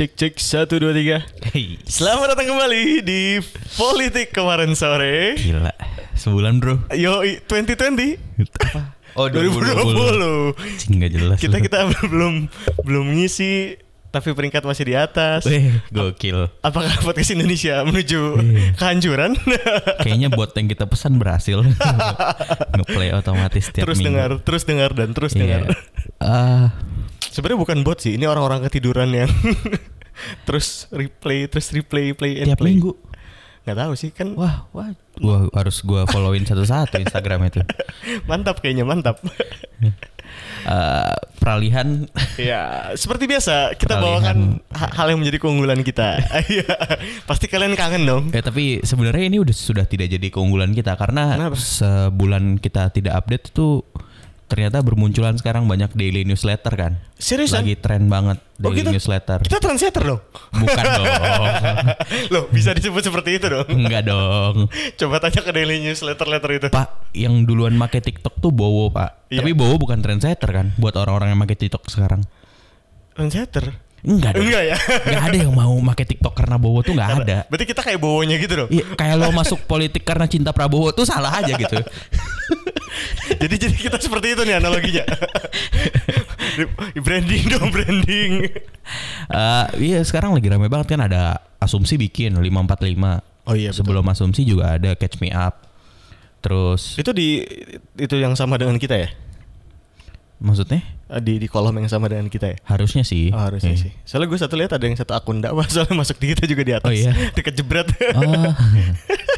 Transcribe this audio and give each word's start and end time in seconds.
cek 0.00 0.16
cek 0.16 0.34
satu 0.40 0.80
dua 0.80 0.96
tiga. 0.96 1.20
Selamat 1.84 2.32
datang 2.32 2.48
kembali 2.48 3.04
di 3.04 3.36
Politik 3.76 4.32
kemarin 4.32 4.72
sore. 4.72 5.36
gila. 5.36 5.76
Sebulan 6.16 6.56
bro. 6.56 6.80
Yo 6.96 7.20
2020 7.20 8.16
Oh 9.12 9.28
2020. 10.56 10.56
Cing 10.80 11.04
gak 11.04 11.12
jelas. 11.12 11.36
Kita 11.36 11.60
kita 11.60 11.84
belum 12.08 12.48
belum 12.80 13.06
ngisi 13.12 13.76
tapi 14.08 14.32
peringkat 14.32 14.64
masih 14.64 14.88
di 14.88 14.96
atas. 14.96 15.44
Weh, 15.44 15.68
gokil. 15.92 16.48
Apakah 16.64 16.96
podcast 17.04 17.36
Indonesia 17.36 17.84
menuju 17.84 18.20
Iya. 18.40 18.72
kehancuran? 18.80 19.36
Kayaknya 20.08 20.32
buat 20.32 20.56
yang 20.56 20.72
kita 20.72 20.88
pesan 20.88 21.20
berhasil. 21.20 21.60
Ngeplay 22.72 23.12
otomatis 23.12 23.68
tiap 23.68 23.84
terus 23.84 24.00
minggu. 24.00 24.16
dengar, 24.16 24.30
terus 24.40 24.64
dengar 24.64 24.96
dan 24.96 25.12
terus 25.12 25.36
dengar. 25.36 25.68
Iya. 25.68 26.72
Sebenarnya 27.22 27.60
bukan 27.60 27.78
bot 27.80 27.98
sih, 27.98 28.16
ini 28.16 28.24
orang-orang 28.24 28.64
ketiduran 28.64 29.12
yang 29.12 29.30
terus 30.48 30.88
replay, 30.90 31.44
terus 31.46 31.68
replay, 31.70 32.12
play 32.12 32.40
and 32.40 32.52
tiap 32.52 32.58
play. 32.58 32.72
minggu. 32.74 32.92
Nggak 33.60 33.76
tahu 33.76 33.92
sih 33.92 34.08
kan 34.08 34.32
Wah, 34.34 34.64
wah. 34.72 34.88
Gua 35.14 35.52
harus 35.52 35.84
gua 35.84 36.08
followin 36.08 36.42
satu-satu 36.42 36.96
Instagram 36.98 37.44
itu. 37.46 37.60
mantap 38.30 38.58
kayaknya 38.58 38.84
mantap. 38.84 39.20
Eh, 40.60 41.16
peralihan 41.40 42.04
ya 42.36 42.92
seperti 42.92 43.24
biasa 43.24 43.74
kita 43.74 43.96
Peralihan. 43.96 44.04
bawakan 44.04 44.38
ha- 44.70 44.92
hal 44.92 45.06
yang 45.10 45.18
menjadi 45.18 45.40
keunggulan 45.40 45.80
kita. 45.80 46.20
Iya, 46.46 46.68
pasti 47.24 47.48
kalian 47.48 47.74
kangen 47.74 48.04
dong. 48.04 48.24
Eh 48.30 48.38
tapi 48.38 48.78
sebenarnya 48.78 49.26
ini 49.26 49.40
udah 49.40 49.50
sudah 49.50 49.88
tidak 49.88 50.06
jadi 50.06 50.28
keunggulan 50.28 50.70
kita 50.70 50.94
karena 50.94 51.34
Kenapa? 51.34 51.56
sebulan 51.56 52.60
kita 52.60 52.92
tidak 52.92 53.16
update 53.16 53.50
itu 53.50 53.80
ternyata 54.50 54.82
bermunculan 54.82 55.32
sekarang 55.32 55.64
banyak 55.64 55.94
daily 55.94 56.26
newsletter 56.26 56.74
kan. 56.74 56.98
Seriusan? 57.14 57.62
Lagi 57.62 57.78
tren 57.78 58.10
banget 58.10 58.42
Oh, 58.58 58.68
daily 58.68 58.82
kita- 58.82 58.90
newsletter. 58.90 59.38
Kita 59.40 59.56
translator 59.56 60.02
dong. 60.04 60.20
Bukan 60.50 60.84
dong. 60.98 61.06
Loh, 62.28 62.44
bisa 62.50 62.74
disebut 62.74 63.00
seperti 63.00 63.38
itu 63.38 63.46
dong. 63.48 63.64
Enggak 63.70 64.02
dong. 64.04 64.66
Coba 64.96 65.16
tanya 65.18 65.40
ke 65.40 65.50
daily 65.50 65.78
newsletter 65.80 66.26
letter 66.26 66.50
itu. 66.52 66.66
Pak, 66.68 66.88
yang 67.12 67.46
duluan 67.46 67.72
make 67.72 67.96
TikTok 67.96 68.36
tuh 68.36 68.50
Bowo, 68.50 68.90
Pak. 68.90 69.30
Iya. 69.30 69.40
Tapi 69.40 69.54
Bowo 69.54 69.78
bukan 69.78 69.98
trendsetter 69.98 70.50
kan 70.50 70.74
buat 70.74 70.92
orang-orang 70.92 71.30
yang 71.30 71.38
make 71.38 71.54
TikTok 71.54 71.86
sekarang. 71.86 72.26
Translator. 73.12 73.76
Enggak 74.00 74.36
dong. 74.36 74.48
Enggak 74.48 74.62
ya. 74.64 74.76
Enggak 74.80 75.24
ada 75.28 75.36
yang 75.36 75.52
mau 75.52 75.74
make 75.76 76.04
TikTok 76.08 76.32
karena 76.32 76.56
Bowo 76.56 76.80
tuh 76.80 76.96
enggak 76.96 77.20
ada. 77.20 77.38
Berarti 77.52 77.64
kita 77.68 77.80
kayak 77.84 77.98
bowonya 78.00 78.36
gitu 78.40 78.54
dong. 78.64 78.68
Iya, 78.72 78.84
kayak 78.96 79.14
lo 79.20 79.28
masuk 79.32 79.60
politik 79.68 80.02
karena 80.08 80.24
cinta 80.24 80.56
Prabowo 80.56 80.92
tuh 80.96 81.04
salah 81.04 81.32
aja 81.36 81.52
gitu. 81.52 81.76
jadi 83.44 83.54
jadi 83.68 83.76
kita 83.76 83.96
seperti 84.00 84.32
itu 84.32 84.42
nih 84.48 84.56
analoginya. 84.56 85.04
branding 87.06 87.44
dong, 87.52 87.68
branding. 87.68 88.32
Eh, 89.30 89.66
iya 89.78 90.00
sekarang 90.00 90.32
lagi 90.32 90.48
rame 90.48 90.72
banget 90.72 90.96
kan 90.96 91.00
ada 91.04 91.38
asumsi 91.60 92.00
bikin 92.00 92.34
545. 92.40 92.40
Oh 93.48 93.54
iya, 93.56 93.70
betul. 93.70 93.84
Sebelum 93.84 94.04
asumsi 94.08 94.48
juga 94.48 94.80
ada 94.80 94.96
catch 94.96 95.20
me 95.20 95.28
up. 95.30 95.68
Terus 96.40 96.96
Itu 96.96 97.12
di 97.12 97.44
itu 98.00 98.14
yang 98.16 98.32
sama 98.32 98.56
dengan 98.56 98.80
kita 98.80 98.96
ya? 98.96 99.12
Maksudnya 100.40 100.80
Eh, 101.06 101.18
Di 101.18 101.36
di 101.36 101.46
kolom 101.46 101.74
yang 101.74 101.86
sama 101.86 102.06
dengan 102.06 102.26
kita 102.26 102.54
ya? 102.54 102.56
harusnya 102.64 103.02
sih. 103.02 103.28
Oh, 103.30 103.42
harusnya 103.42 103.74
Iya. 103.74 103.82
sih. 103.82 103.92
Soalnya 104.06 104.30
gue 104.30 104.38
satu 104.38 104.54
lihat 104.54 104.70
ada 104.70 104.80
yang 104.80 104.94
satu 104.94 105.10
akun 105.10 105.38
dakwah 105.38 105.66
soalnya 105.72 105.92
masuk 105.92 106.16
di 106.16 106.30
kita 106.30 106.46
juga 106.46 106.62
di 106.62 106.72
atas. 106.72 106.86
Oh, 106.86 106.94
iya? 106.94 107.10
Deket 107.36 107.52
jebret. 107.52 107.90
Oh, 108.14 108.54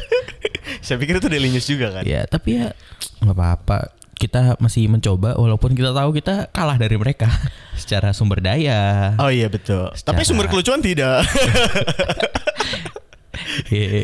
Saya 0.85 0.95
pikir 0.97 1.17
itu 1.17 1.27
daily 1.27 1.47
news 1.47 1.63
juga 1.63 1.89
kan. 1.91 2.03
ya 2.03 2.23
tapi 2.23 2.59
ya 2.59 2.77
nggak 3.19 3.33
apa-apa. 3.33 3.89
Kita 4.13 4.55
masih 4.57 4.85
mencoba 4.85 5.33
walaupun 5.33 5.73
kita 5.73 5.91
tahu 5.91 6.13
kita 6.13 6.47
kalah 6.49 6.77
dari 6.77 6.93
mereka 6.95 7.27
secara 7.73 8.13
sumber 8.13 8.39
daya. 8.39 9.17
Oh 9.17 9.27
iya 9.27 9.49
betul. 9.49 9.89
Tapi 9.91 9.97
Secara- 10.21 10.27
sumber 10.29 10.45
kelucuan 10.47 10.79
tidak. 10.79 11.25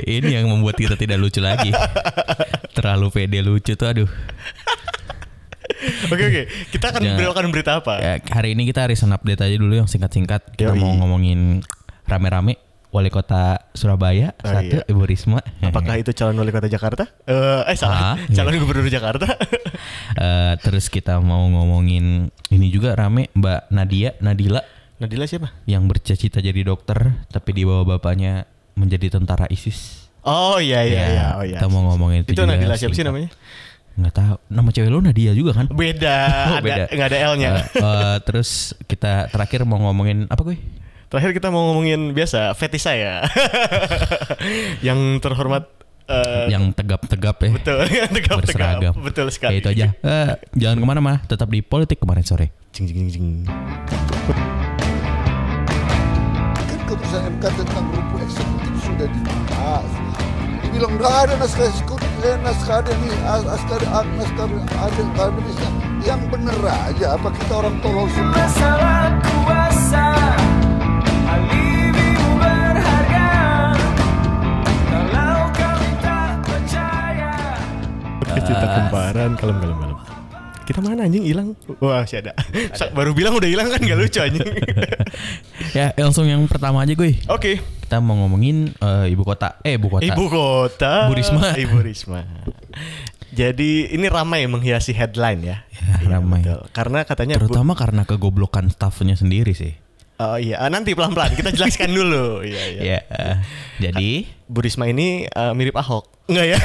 Ini 0.09 0.41
yang 0.41 0.49
membuat 0.49 0.75
kita 0.75 0.97
tidak 0.97 1.21
lucu 1.21 1.37
lagi. 1.39 1.69
Terlalu 2.73 3.07
pede 3.11 3.39
lucu 3.39 3.73
tuh 3.73 3.87
aduh. 3.87 4.09
Oke 6.11 6.23
oke. 6.23 6.41
Kita 6.69 6.85
akan 6.89 7.01
Jangan- 7.01 7.17
berikan 7.17 7.45
berita 7.49 7.71
apa? 7.79 7.93
Ya, 7.97 8.13
hari 8.29 8.51
ini 8.51 8.63
kita 8.63 8.83
recent 8.83 9.09
update 9.09 9.39
aja 9.39 9.55
dulu 9.55 9.73
yang 9.73 9.87
singkat-singkat. 9.87 10.53
Kita 10.53 10.75
Yoi. 10.75 10.79
mau 10.79 10.91
ngomongin 10.95 11.63
rame-rame 12.03 12.59
wali 12.89 13.07
kota 13.07 13.69
Surabaya 13.71 14.33
Oh, 14.41 14.49
satu 14.49 14.81
iya. 14.81 14.89
Ibu 14.89 15.05
Risma. 15.05 15.39
Apakah 15.61 15.95
itu 16.01 16.09
calon 16.11 16.35
wali 16.35 16.49
kota 16.49 16.65
Jakarta? 16.65 17.05
Eh, 17.23 17.61
eh 17.65 17.77
salah. 17.77 18.13
Ah, 18.13 18.17
calon 18.27 18.53
iya. 18.53 18.59
gubernur 18.59 18.87
Jakarta. 18.87 19.27
Eh, 20.09 20.53
terus 20.59 20.89
kita 20.89 21.21
mau 21.21 21.45
ngomongin 21.47 22.27
ini 22.49 22.67
juga 22.67 22.91
rame 22.91 23.29
Mbak 23.31 23.71
Nadia 23.71 24.17
Nadila 24.19 24.59
Nadila 24.97 25.23
siapa? 25.23 25.53
yang 25.63 25.87
bercita-cita 25.87 26.41
jadi 26.41 26.59
dokter 26.65 26.97
tapi 27.29 27.55
di 27.55 27.63
bawah 27.63 27.87
bapaknya 27.87 28.43
menjadi 28.73 29.15
tentara 29.15 29.47
ISIS. 29.47 30.09
Oh 30.21 30.59
iya 30.59 30.83
iya 30.83 30.99
Ya, 30.99 31.07
iya. 31.07 31.27
Oh 31.37 31.43
iya. 31.45 31.55
kita 31.55 31.71
mau 31.71 31.87
ngomongin 31.87 32.25
itu 32.25 32.35
Itu 32.35 32.43
juga 32.43 32.51
Nadila 32.51 32.75
siapa 32.75 32.91
sih 32.91 32.99
singkat. 32.99 33.07
namanya? 33.07 33.29
Nggak 33.99 34.15
tahu. 34.15 34.35
Nama 34.47 34.69
cewek 34.71 34.89
lu 34.89 34.99
Nadia 34.99 35.31
juga 35.33 35.51
kan? 35.53 35.65
Beda. 35.69 36.17
Oh, 36.49 36.55
ada 36.55 36.63
beda. 36.63 36.83
nggak 36.87 37.07
ada 37.07 37.17
L-nya. 37.29 37.49
Eh, 37.51 37.63
eh, 37.77 38.15
terus 38.23 38.49
kita 38.85 39.27
terakhir 39.27 39.61
mau 39.63 39.77
ngomongin 39.81 40.23
apa 40.25 40.41
gue? 40.41 40.57
Terakhir 41.05 41.31
kita 41.33 41.49
mau 41.49 41.69
ngomongin 41.69 42.13
biasa 42.13 42.53
fetish 42.53 42.85
saya. 42.85 43.25
yang 44.87 44.97
terhormat 45.19 45.67
eh, 46.05 46.47
yang 46.47 46.71
tegap-tegap 46.71 47.35
ya. 47.39 47.51
betul 47.51 47.77
yang 47.99 48.07
tegap-tegap. 48.07 48.37
berseragam. 48.39 48.93
Betul 48.97 49.27
Ya 49.27 49.33
sekali. 49.33 49.53
itu 49.59 49.67
aja. 49.67 49.85
Eh, 49.91 50.27
jangan 50.55 50.77
ke 50.79 50.85
mana-mana, 50.87 51.17
tetap 51.25 51.49
di 51.49 51.59
politik 51.59 51.99
kemarin 51.99 52.23
sore. 52.23 52.53
Jing 52.71 52.85
jing 52.87 52.97
jing 53.03 53.11
jing. 53.11 53.27
kan 53.45 53.99
keputusan 56.87 57.21
MK 57.35 57.43
tentang 57.55 57.85
rumput 57.89 58.21
eksekutif 58.23 58.73
sudah 58.81 59.07
dibahas. 59.07 59.89
Dibilang 60.69 60.93
nggak 61.01 61.15
ada 61.25 61.33
naskah 61.41 61.65
eksekutif, 61.65 62.11
eh, 62.21 62.37
naskah 62.45 62.85
ada 62.85 62.91
nih, 62.93 63.13
as- 63.25 63.47
naskah 63.49 63.75
ada, 63.81 63.87
ah, 63.89 64.05
naskah 64.05 64.45
ada 64.77 65.01
akademisnya. 65.17 65.69
Yang 66.05 66.21
bener 66.29 66.57
aja, 66.61 67.05
apa 67.17 67.27
kita 67.33 67.53
orang 67.57 67.75
tolol 67.81 68.05
semua? 68.13 68.37
masalah 68.37 69.09
kuasa 69.19 70.05
kembaran 78.89 79.31
kalem 79.37 79.57
kalem 79.61 79.77
kalem. 79.77 79.97
Kita 80.65 80.79
mana 80.85 81.01
anjing 81.09 81.25
hilang? 81.25 81.57
Wah, 81.81 82.05
masih 82.05 82.21
ada. 82.21 82.33
Sa- 82.77 82.93
Baru 82.93 83.17
bilang 83.17 83.33
udah 83.33 83.49
hilang 83.49 83.73
kan 83.73 83.81
gak 83.81 83.97
lucu 83.97 84.19
anjing. 84.21 84.45
Ya, 85.77 85.93
langsung 86.01 86.25
yang 86.25 86.49
pertama 86.49 86.81
aja 86.81 86.97
gue. 86.97 87.21
Oke. 87.29 87.61
Kita 87.89 87.97
mau 87.97 88.13
ngomongin 88.13 88.69
eh, 88.69 89.09
ibu 89.09 89.25
kota. 89.25 89.57
Eh, 89.65 89.73
ibu 89.73 89.89
kota. 89.89 90.05
Ibu 90.05 90.29
kota. 90.29 91.09
Bu 91.09 91.17
Risma. 91.17 91.57
Ibu 91.57 91.81
Risma. 91.81 92.21
Jadi 93.33 93.89
ini 93.89 94.05
ramai 94.05 94.45
menghiasi 94.45 94.93
headline 94.93 95.41
ya. 95.41 95.57
Ya, 95.73 95.97
ramai. 96.05 96.45
betul. 96.45 96.69
Karena 96.69 97.01
katanya 97.01 97.41
Bu- 97.41 97.49
Terutama 97.49 97.73
karena 97.73 98.05
kegoblokan 98.05 98.69
staffnya 98.69 99.17
sendiri 99.17 99.57
sih. 99.57 99.73
Oh 100.21 100.37
iya, 100.37 100.61
Ah, 100.61 100.69
nanti 100.69 100.93
pelan-pelan 100.93 101.33
kita 101.33 101.49
jelaskan 101.49 101.89
dulu. 101.89 102.45
Iya, 102.45 102.63
iya. 102.69 102.81
Ya, 102.85 102.99
eh, 103.09 103.35
jadi 103.81 104.29
Bu 104.45 104.61
Risma 104.61 104.85
ini 104.85 105.25
eh, 105.25 105.53
mirip 105.57 105.73
Ahok. 105.73 106.29
Enggak 106.29 106.45
ya? 106.45 106.59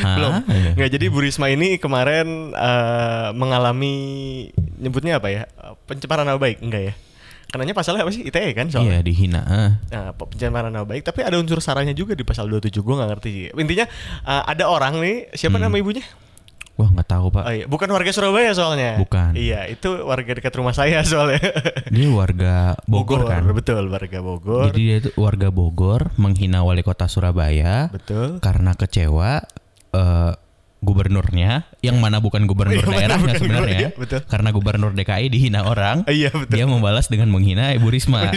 Hah? 0.00 0.14
Belum. 0.16 0.32
Iya. 0.48 0.70
Enggak, 0.72 0.88
jadi 0.88 1.06
Bu 1.12 1.20
Risma 1.20 1.52
ini 1.52 1.76
kemarin 1.76 2.48
eh, 2.48 3.28
mengalami 3.36 3.92
nyebutnya 4.80 5.20
apa 5.20 5.28
ya? 5.28 5.44
Pencemaran 5.84 6.24
nama 6.24 6.40
baik, 6.40 6.64
enggak 6.64 6.80
ya? 6.80 6.94
Kenanya 7.54 7.70
pasalnya 7.70 8.02
apa 8.02 8.10
sih? 8.10 8.26
ITE 8.26 8.50
kan 8.50 8.66
iya 8.66 8.74
soalnya. 8.74 8.98
dihina. 9.00 9.40
eh. 9.46 9.70
Nah, 9.88 10.10
pe- 10.10 10.26
pencemaran 10.26 10.68
nama 10.68 10.82
baik, 10.82 11.06
tapi 11.06 11.22
ada 11.22 11.38
unsur 11.38 11.62
saranya 11.62 11.94
juga 11.94 12.12
di 12.12 12.20
pasal 12.20 12.50
27. 12.50 12.74
Gue 12.76 12.94
nggak 12.94 13.08
ngerti 13.08 13.28
sih. 13.30 13.46
Intinya 13.54 13.86
eh, 14.24 14.42
ada 14.44 14.66
orang 14.66 14.98
nih, 14.98 15.30
siapa 15.30 15.56
Hmm. 15.56 15.64
nama 15.64 15.76
ibunya? 15.76 16.02
Wah, 16.74 16.90
nggak 16.90 17.06
tahu, 17.06 17.30
Pak. 17.30 17.44
Oh 17.44 17.54
iya, 17.54 17.64
bukan 17.64 17.86
warga 17.86 18.10
Surabaya 18.10 18.50
soalnya. 18.50 18.98
Bukan. 18.98 19.38
Iya, 19.38 19.70
itu 19.70 19.86
warga 20.02 20.34
dekat 20.34 20.50
rumah 20.52 20.74
saya 20.74 20.98
soalnya. 21.06 21.38
Dia 21.86 22.10
warga 22.10 22.74
Bogor, 22.84 23.22
kan. 23.24 23.46
Betul, 23.48 23.86
warga 23.86 24.18
Bogor. 24.18 24.68
Jadi 24.68 24.80
dia 24.82 24.96
itu 24.98 25.14
warga 25.14 25.48
Bogor 25.48 26.10
menghina 26.16 26.60
wali 26.60 26.82
kota 26.82 27.06
Surabaya 27.06 27.86
betul. 27.88 28.42
karena 28.42 28.74
kecewa 28.74 29.46
eh, 29.92 30.32
gubernurnya 30.84 31.64
yang 31.80 31.96
mana 31.98 32.20
bukan 32.20 32.44
gubernur 32.44 32.76
Iya, 32.76 32.86
mana 32.86 32.96
daerahnya 33.00 33.34
sebenarnya 33.34 33.78
iya, 33.80 33.88
karena 34.28 34.48
gubernur 34.52 34.92
DKI 34.92 35.26
dihina 35.28 35.64
orang 35.64 36.04
Ah, 36.04 36.12
iya, 36.12 36.28
betul. 36.28 36.52
dia 36.52 36.64
membalas 36.64 37.08
dengan 37.08 37.32
menghina 37.32 37.72
Ibu 37.72 37.88
Risma, 37.88 38.28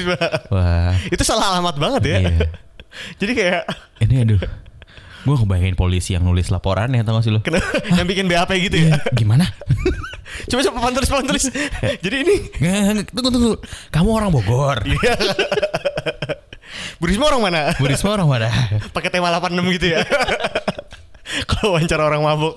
wah 0.50 0.96
Itu 1.08 1.22
salah 1.22 1.54
alamat 1.54 1.76
banget 1.76 2.02
ya. 2.08 2.18
Iya. 2.24 2.48
Jadi 3.22 3.32
kayak 3.36 3.64
ini 4.02 4.16
aduh 4.24 4.42
gue 5.28 5.36
kebayangin 5.36 5.76
polisi 5.76 6.16
yang 6.16 6.24
nulis 6.24 6.48
laporan 6.48 6.88
ya 6.90 7.04
tau 7.04 7.20
gak 7.20 7.28
sih 7.28 7.36
lo 7.36 7.44
Kenapa 7.44 7.68
yang 8.00 8.08
bikin 8.08 8.32
BAP 8.32 8.48
gitu 8.64 8.88
ya? 8.88 8.96
gimana 9.12 9.44
coba 10.50 10.62
coba 10.64 10.74
papan 10.80 10.94
tulis 10.96 11.10
papan 11.12 11.26
tulis. 11.28 11.46
Jadi 12.00 12.16
ini 12.24 12.36
tunggu 13.12 13.30
tunggu 13.30 13.52
kamu 13.92 14.10
orang 14.10 14.30
Bogor 14.32 14.88
Iya. 14.88 15.14
Bu 16.98 17.06
Risma 17.06 17.28
orang 17.28 17.42
mana? 17.44 17.62
Bu 17.76 17.86
Risma 17.86 18.16
orang 18.16 18.28
mana 18.28 18.48
Pakai 18.92 19.12
tema 19.12 19.28
86 19.30 19.62
gitu 19.78 19.88
ya. 19.94 20.02
Kalau 21.50 21.74
wawancara 21.74 22.04
orang 22.04 22.22
mabuk. 22.22 22.56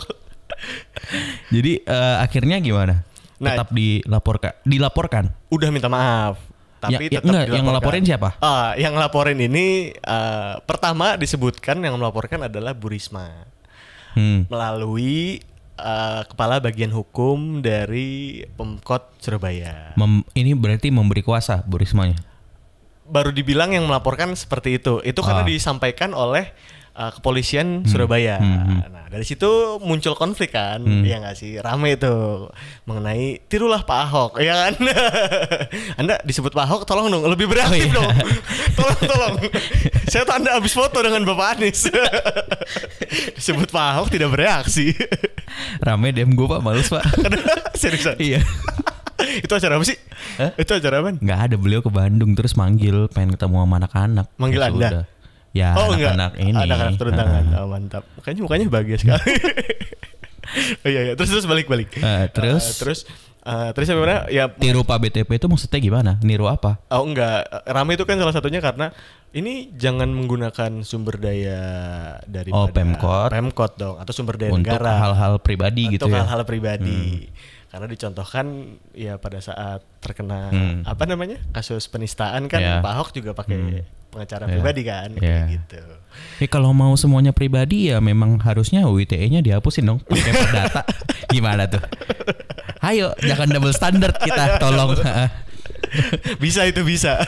jadi 1.49 1.81
eh, 1.81 2.17
akhirnya 2.19 2.59
gimana 2.59 3.07
Nah. 3.41 3.57
tetap 3.57 3.73
dilaporkan 3.73 4.53
dilaporkan 4.63 5.25
Udah 5.49 5.73
minta 5.73 5.89
maaf. 5.89 6.37
tapi 6.77 7.09
Ya- 7.09 7.09
ya, 7.09 7.09
tetap 7.17 7.25
enggak, 7.25 7.45
yang 7.47 7.65
dilaporkan. 7.65 7.65
ngelaporin 7.67 8.03
siapa? 8.05 8.29
Ah, 8.39 8.73
yang 8.75 8.93
ngelaporin 8.93 9.39
ini 9.39 9.67
eh, 9.93 10.55
pertama 10.63 11.17
disebutkan 11.17 11.77
yang 11.79 11.97
melaporkan 11.97 12.41
adalah 12.43 12.73
Bu 12.73 12.89
Risma 12.89 13.49
Hmm. 14.13 14.45
melalui 14.45 15.41
eh, 15.75 16.23
kepala 16.27 16.59
bagian 16.59 16.91
hukum 16.91 17.61
dari 17.61 18.45
Pemkot 18.53 19.17
Surabaya. 19.17 19.97
Mem- 19.97 20.29
ini 20.35 20.53
berarti 20.53 20.89
memberi 20.89 21.21
kuasa 21.21 21.65
Bu 21.65 21.81
Rismanya. 21.81 22.21
Baru 23.03 23.29
dibilang 23.31 23.73
yang 23.73 23.85
melaporkan 23.85 24.29
seperti 24.35 24.77
itu. 24.77 25.01
Itu 25.01 25.21
karena 25.21 25.41
Ah. 25.41 25.49
disampaikan 25.49 26.13
oleh 26.13 26.53
eh, 26.93 27.11
kepolisian 27.13 27.83
Surabaya. 27.83 28.37
Hmm, 28.37 28.59
hmm. 28.61 28.81
Nah, 28.89 29.05
dari 29.07 29.23
situ 29.23 29.47
muncul 29.79 30.15
konflik 30.15 30.51
kan, 30.51 30.79
Hmm. 30.79 31.03
ya 31.03 31.19
nggak 31.19 31.35
sih, 31.35 31.57
rame 31.57 31.95
itu 31.95 32.47
mengenai 32.85 33.43
tirulah 33.45 33.83
Pak 33.83 33.99
Ahok, 34.05 34.33
ya 34.39 34.55
kan? 34.61 34.75
anda 36.01 36.19
disebut 36.23 36.51
Pak 36.51 36.65
Ahok, 36.65 36.83
tolong 36.85 37.09
dong 37.09 37.25
lebih 37.25 37.47
bereaktif 37.47 37.87
Oh, 37.87 37.87
iya. 37.87 37.93
dong, 37.93 38.11
tolong 38.79 39.01
tolong. 39.03 39.35
Saya 40.07 40.23
tuh 40.23 40.35
anda 40.35 40.51
habis 40.53 40.71
foto 40.71 40.99
dengan 40.99 41.23
Bapak 41.25 41.59
Anies, 41.59 41.87
disebut 43.37 43.69
Pak 43.69 43.85
Ahok 43.93 44.09
tidak 44.09 44.31
bereaksi. 44.31 44.95
Rame 45.81 46.11
DM 46.11 46.33
gue 46.33 46.47
pak, 46.47 46.61
males 46.61 46.87
pak. 46.87 47.03
Seriusan? 47.75 48.17
iya. 48.19 48.41
itu 49.21 49.53
acara 49.53 49.77
apa 49.77 49.85
sih? 49.85 49.99
Hah? 50.39 50.51
Itu 50.57 50.73
acara 50.73 51.03
apa? 51.03 51.13
Nggak 51.13 51.41
ada 51.45 51.57
beliau 51.57 51.81
ke 51.81 51.91
Bandung 51.91 52.33
terus 52.33 52.55
manggil 52.55 53.05
pengen 53.11 53.35
ketemu 53.35 53.57
sama 53.61 53.75
anak-anak. 53.77 54.27
Manggil 54.37 54.61
Ya 54.61 54.67
Anda? 54.67 54.79
sudah. 54.81 55.03
Ya 55.51 55.75
oh 55.75 55.91
enggak, 55.91 56.15
anak-anak 56.15 56.33
ini. 56.39 56.55
anak-anak 56.57 56.95
turun 56.95 57.13
tangan. 57.13 57.45
Ah. 57.51 57.59
Oh, 57.61 57.69
mantap. 57.69 58.03
Makanya 58.15 58.41
mukanya 58.41 58.65
bahagia 58.69 58.97
sekali. 58.97 59.31
oh 60.83 60.89
iya, 60.89 61.01
iya. 61.07 61.13
Terus 61.19 61.29
terus 61.31 61.47
balik 61.47 61.67
balik. 61.67 61.91
Eh, 61.93 62.25
terus? 62.31 62.79
terus 62.79 63.01
eh, 63.41 63.71
terus 63.75 63.87
mana? 63.91 64.27
Ya 64.29 64.47
Tiru 64.47 64.83
Pak 64.83 64.99
BTP 65.01 65.31
itu 65.33 65.47
maksudnya 65.47 65.79
gimana? 65.79 66.13
Niru 66.23 66.47
apa? 66.47 66.79
Oh 66.89 67.03
enggak, 67.03 67.51
rame 67.67 67.95
itu 67.95 68.05
kan 68.05 68.15
salah 68.15 68.31
satunya 68.31 68.59
karena 68.59 68.95
ini 69.31 69.71
jangan 69.75 70.07
menggunakan 70.07 70.83
sumber 70.83 71.19
daya 71.19 71.59
dari 72.27 72.51
Oh, 72.51 72.67
Pemkot. 72.67 73.31
Pemkot 73.31 73.73
dong 73.75 73.97
atau 73.97 74.13
sumber 74.13 74.35
daya 74.37 74.51
Untuk 74.51 74.71
negara. 74.71 74.99
hal-hal 74.99 75.39
pribadi 75.39 75.87
gitu 75.89 76.07
Untuk 76.07 76.15
ya. 76.15 76.23
hal-hal 76.23 76.43
pribadi. 76.43 77.31
Karena 77.71 77.87
dicontohkan 77.87 78.47
ya 78.91 79.15
pada 79.19 79.39
saat 79.39 79.83
terkena 79.99 80.51
Hmm. 80.51 80.83
apa 80.83 81.07
namanya? 81.07 81.39
kasus 81.51 81.87
penistaan 81.87 82.47
kan 82.47 82.59
Ya. 82.59 82.75
Pak 82.79 82.91
Ahok 82.91 83.11
juga 83.13 83.31
pakai 83.31 83.87
pengacara 84.11 84.45
Ya. 84.47 84.59
pribadi 84.59 84.83
kan 84.85 85.09
kayak 85.15 85.43
gitu. 85.55 85.81
Ya 86.43 86.47
kalau 86.51 86.75
mau 86.75 86.93
semuanya 86.99 87.31
pribadi 87.31 87.95
ya 87.95 88.03
memang 88.03 88.43
harusnya 88.43 88.85
UITE-nya 88.91 89.41
dihapusin 89.41 89.87
dong 89.87 89.99
pakai 90.05 90.33
perdata. 90.35 90.83
Gimana 91.35 91.71
tuh? 91.71 91.83
Ayo 92.83 93.15
jangan 93.23 93.47
double 93.49 93.73
standard 93.73 94.19
kita 94.19 94.59
tolong. 94.59 94.99
bisa 96.45 96.67
itu 96.67 96.83
bisa. 96.87 97.19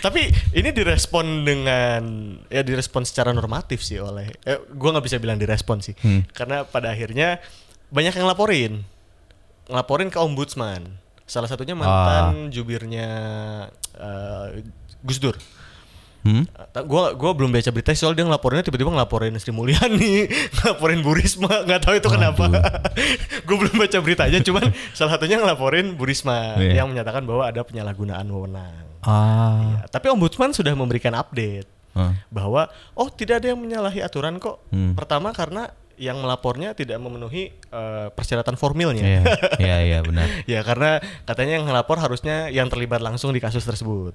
Tapi 0.00 0.28
ini 0.56 0.68
direspon 0.72 1.44
dengan 1.44 2.02
ya 2.48 2.64
direspon 2.64 3.04
secara 3.04 3.32
normatif 3.34 3.84
sih 3.84 4.00
oleh 4.00 4.32
eh, 4.44 4.58
gua 4.74 4.96
nggak 4.96 5.06
bisa 5.06 5.16
bilang 5.20 5.36
direspon 5.40 5.80
sih. 5.84 5.94
Hmm. 6.00 6.24
Karena 6.32 6.64
pada 6.64 6.92
akhirnya 6.92 7.40
banyak 7.92 8.14
yang 8.16 8.28
laporin. 8.28 8.72
Ngelaporin 9.68 10.08
ke 10.08 10.18
ombudsman. 10.20 10.96
Salah 11.28 11.48
satunya 11.48 11.76
mantan 11.76 12.48
jubirnya 12.48 13.08
eh, 13.96 14.64
Gus 15.04 15.20
Dur. 15.20 15.36
Hmm? 16.26 16.44
Uh, 16.50 16.82
gua 16.84 17.14
gua 17.14 17.30
belum 17.30 17.54
baca 17.54 17.70
berita 17.70 17.94
soal 17.94 18.12
dia 18.12 18.26
ngelaporinnya 18.26 18.66
tiba-tiba 18.66 18.90
ngelaporin 18.90 19.32
Sri 19.38 19.54
Mulyani, 19.54 20.26
ngelaporin 20.58 20.98
Bu 21.00 21.14
Risma, 21.14 21.62
nggak 21.62 21.80
tahu 21.80 21.94
itu 21.96 22.08
kenapa. 22.10 22.44
gue 23.46 23.56
belum 23.56 23.74
baca 23.78 23.98
beritanya, 24.02 24.38
cuman 24.42 24.74
salah 24.98 25.14
satunya 25.14 25.38
ngelaporin 25.38 25.94
Bu 25.94 26.04
Risma 26.04 26.58
Iya. 26.58 26.82
yang 26.82 26.90
menyatakan 26.90 27.22
bahwa 27.22 27.46
ada 27.46 27.62
penyalahgunaan 27.62 28.26
wewenang. 28.26 28.84
Ah. 29.00 29.62
Ya, 29.62 29.78
tapi 29.88 30.10
ombudsman 30.10 30.50
sudah 30.50 30.74
memberikan 30.74 31.14
update 31.14 31.70
Ah. 31.96 32.14
bahwa 32.30 32.66
oh 32.94 33.08
tidak 33.10 33.42
ada 33.42 33.54
yang 33.54 33.58
menyalahi 33.58 34.02
aturan 34.02 34.38
kok. 34.38 34.62
Hmm. 34.70 34.94
Pertama 34.94 35.30
karena 35.30 35.70
yang 35.98 36.14
melapornya 36.18 36.78
tidak 36.78 36.94
memenuhi 37.02 37.50
eh, 37.50 38.06
persyaratan 38.14 38.54
formilnya. 38.54 39.02
Iya, 39.02 39.22
iya, 39.58 39.76
iya 39.82 39.98
benar. 39.98 40.30
ya 40.46 40.62
karena 40.62 41.02
katanya 41.26 41.58
yang 41.58 41.66
ngelapor 41.66 41.98
harusnya 41.98 42.54
yang 42.54 42.70
terlibat 42.70 43.02
langsung 43.02 43.34
di 43.34 43.42
kasus 43.42 43.66
tersebut. 43.66 44.14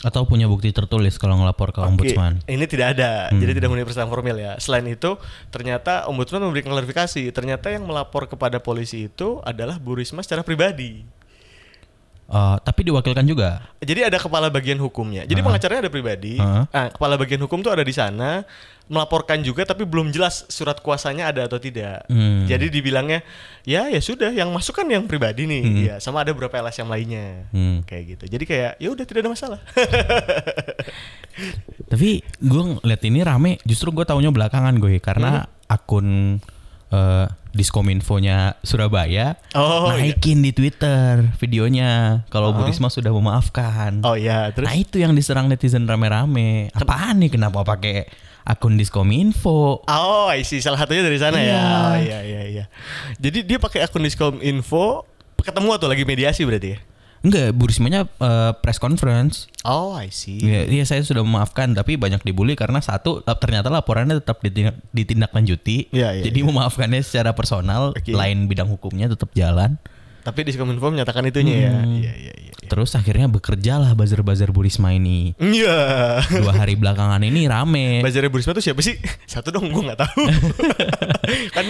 Atau 0.00 0.24
punya 0.24 0.48
bukti 0.48 0.72
tertulis 0.72 1.20
kalau 1.20 1.36
ngelapor 1.36 1.76
ke 1.76 1.80
ombudsman. 1.84 2.40
Oke, 2.40 2.48
ini 2.56 2.64
tidak 2.64 2.96
ada, 2.96 3.28
Hmm. 3.28 3.36
jadi 3.36 3.52
tidak 3.60 3.68
memenuhi 3.68 3.86
persyaratan 3.86 4.08
formil 4.08 4.36
ya. 4.40 4.52
Selain 4.56 4.86
itu, 4.88 5.20
ternyata 5.52 6.08
ombudsman 6.08 6.40
memberikan 6.40 6.72
klarifikasi. 6.72 7.28
Ternyata 7.36 7.68
yang 7.68 7.84
melapor 7.84 8.24
kepada 8.24 8.56
polisi 8.64 9.12
itu 9.12 9.44
adalah 9.44 9.76
Bu 9.76 10.00
Risma 10.00 10.24
secara 10.24 10.40
pribadi. 10.40 11.19
Eh, 12.30 12.56
tapi 12.62 12.86
diwakilkan 12.86 13.26
juga. 13.26 13.58
Jadi 13.82 14.06
ada 14.06 14.14
kepala 14.14 14.46
bagian 14.54 14.78
hukumnya. 14.78 15.26
Jadi 15.26 15.42
Ah. 15.42 15.46
pengacaranya 15.50 15.80
ada 15.82 15.90
pribadi. 15.90 16.38
Ah. 16.38 16.62
Nah, 16.70 16.86
kepala 16.94 17.18
bagian 17.18 17.42
hukum 17.42 17.58
tuh 17.58 17.74
ada 17.74 17.82
di 17.82 17.90
sana 17.90 18.46
melaporkan 18.86 19.42
juga, 19.42 19.62
tapi 19.62 19.82
belum 19.82 20.10
jelas 20.10 20.46
surat 20.46 20.78
kuasanya 20.78 21.30
ada 21.30 21.46
atau 21.46 21.58
tidak. 21.58 22.06
Hmm. 22.06 22.46
Jadi 22.46 22.70
dibilangnya, 22.70 23.22
ya 23.62 23.86
ya 23.86 23.98
sudah, 23.98 24.30
yang 24.30 24.50
masuk 24.50 24.78
kan 24.78 24.86
yang 24.86 25.06
pribadi 25.06 25.46
nih, 25.46 25.62
Hmm. 25.62 25.78
ya 25.78 25.94
sama 25.98 26.22
ada 26.22 26.30
beberapa 26.30 26.54
LSM 26.54 26.86
lainnya, 26.86 27.50
Hmm. 27.50 27.82
kayak 27.82 28.02
gitu. 28.14 28.24
Jadi 28.30 28.44
kayak 28.46 28.72
ya 28.78 28.88
udah 28.90 29.04
tidak 29.06 29.26
ada 29.26 29.30
masalah. 29.30 29.60
Tapi 31.90 32.22
gue 32.22 32.62
ngeliat 32.78 33.02
ini 33.02 33.20
rame, 33.22 33.52
justru 33.62 33.90
gue 33.90 34.02
taunya 34.02 34.30
belakangan 34.30 34.74
gue 34.78 34.98
karena 34.98 35.46
akun 35.66 36.38
eh, 36.90 37.26
Diskominfonya 37.50 38.62
Surabaya 38.62 39.34
Oh, 39.54 39.90
iya. 39.90 40.06
naikin 40.06 40.38
di 40.38 40.50
Twitter 40.50 41.26
videonya 41.36 42.22
kalau 42.30 42.54
Bu 42.54 42.62
Risma 42.62 42.86
sudah 42.86 43.10
memaafkan. 43.10 44.02
oh 44.02 44.14
ya, 44.14 44.50
terus 44.50 44.70
Nah 44.70 44.74
itu 44.74 44.98
yang 44.98 45.10
diserang 45.12 45.46
netizen 45.46 45.82
rame-rame. 45.82 46.70
Apaan 46.70 47.18
nih 47.18 47.30
kenapa 47.30 47.66
pakai 47.66 48.06
akun 48.42 48.78
Diskominfo? 48.78 49.82
Oh, 49.82 50.26
I 50.26 50.42
see. 50.42 50.58
Salah 50.58 50.78
satunya 50.78 51.02
dari 51.02 51.18
sana 51.18 51.38
ya. 51.38 51.44
Iya. 51.44 51.60
Oh, 51.60 51.96
iya, 51.98 52.18
iya, 52.22 52.42
iya. 52.46 52.64
Jadi 53.18 53.42
dia 53.42 53.58
pakai 53.58 53.82
akun 53.82 54.02
Diskom 54.02 54.38
Info 54.40 55.02
ketemu 55.38 55.74
atau 55.74 55.88
lagi 55.88 56.04
mediasi 56.04 56.46
berarti 56.46 56.74
ya? 56.74 56.78
Enggak, 57.20 57.52
Bu 57.52 57.68
Rismanya 57.68 58.08
eh, 58.08 58.52
press 58.64 58.80
conference. 58.80 59.44
Oh, 59.68 59.92
I 59.92 60.08
see. 60.08 60.40
Iya, 60.40 60.64
iya, 60.72 60.84
saya 60.88 61.04
sudah 61.04 61.20
memaafkan 61.20 61.76
tapi 61.76 62.00
banyak 62.00 62.24
dibully 62.24 62.56
karena 62.56 62.80
satu 62.80 63.20
eh, 63.20 63.36
ternyata 63.36 63.68
laporannya 63.68 64.24
tetap 64.24 64.40
ditindak, 64.40 64.80
ditindaklanjuti. 64.96 65.92
Iya, 65.92 66.16
iya, 66.16 66.22
Jadi 66.24 66.40
memaafkannya 66.40 67.04
secara 67.04 67.36
personal, 67.36 67.92
Oke. 67.92 68.16
lain 68.16 68.48
bidang 68.48 68.72
hukumnya 68.72 69.12
tetap 69.12 69.36
jalan. 69.36 69.76
Tapi 70.30 70.46
Diskom 70.46 70.70
Info 70.70 70.86
menyatakan 70.94 71.26
itunya 71.26 71.66
ya. 71.66 71.72
Hmm. 71.74 71.98
Iya, 71.98 72.14
iya, 72.14 72.14
iya. 72.14 72.34
iya. 72.38 72.50
Terus 72.70 72.94
akhirnya 72.94 73.26
bekerjalah 73.26 73.98
buzzer-buzzer 73.98 74.54
Bu 74.54 74.62
Risma 74.62 74.94
ini. 74.94 75.34
Iya. 75.42 76.22
Dua 76.22 76.54
hari 76.54 76.78
belakangan 76.78 77.18
ini 77.26 77.50
rame. 77.50 77.98
Bazarnya 77.98 78.30
Bu 78.30 78.38
Risma 78.38 78.54
tuh 78.54 78.62
siapa 78.62 78.78
sih? 78.78 78.94
Satu 79.26 79.50
dong, 79.50 79.74
gue 79.74 79.82
nggak 79.82 79.98
tahu. 79.98 80.22
kan 81.58 81.66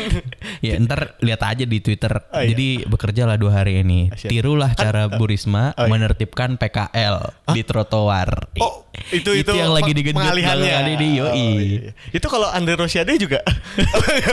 Ya 0.60 0.76
ntar 0.76 1.16
lihat 1.24 1.40
aja 1.40 1.64
di 1.64 1.80
Twitter. 1.80 2.12
Oh, 2.12 2.44
iya. 2.44 2.52
Jadi 2.52 2.84
bekerjalah 2.84 3.40
dua 3.40 3.64
hari 3.64 3.80
ini. 3.80 4.12
Asyik. 4.12 4.28
Tirulah 4.28 4.76
cara 4.76 5.08
Bu 5.08 5.24
Risma 5.24 5.72
Oh, 5.80 5.88
iya. 5.88 5.90
menertibkan 5.96 6.60
PKL 6.60 7.48
di 7.56 7.64
trotoar. 7.64 8.52
Oh, 8.60 8.84
itu 9.08 9.32
itu, 9.32 9.50
yang 9.56 9.72
lagi 9.72 9.96
digenjot 9.96 10.20
pengalihannya. 10.20 11.00
ini, 11.00 11.08
yoi. 11.16 11.24
Oh, 11.24 11.32
iya, 11.32 11.60
iya. 11.64 11.90
Itu 12.12 12.28
kalau 12.28 12.52
Andre 12.52 12.76
Rosiade 12.76 13.16
juga. 13.16 13.40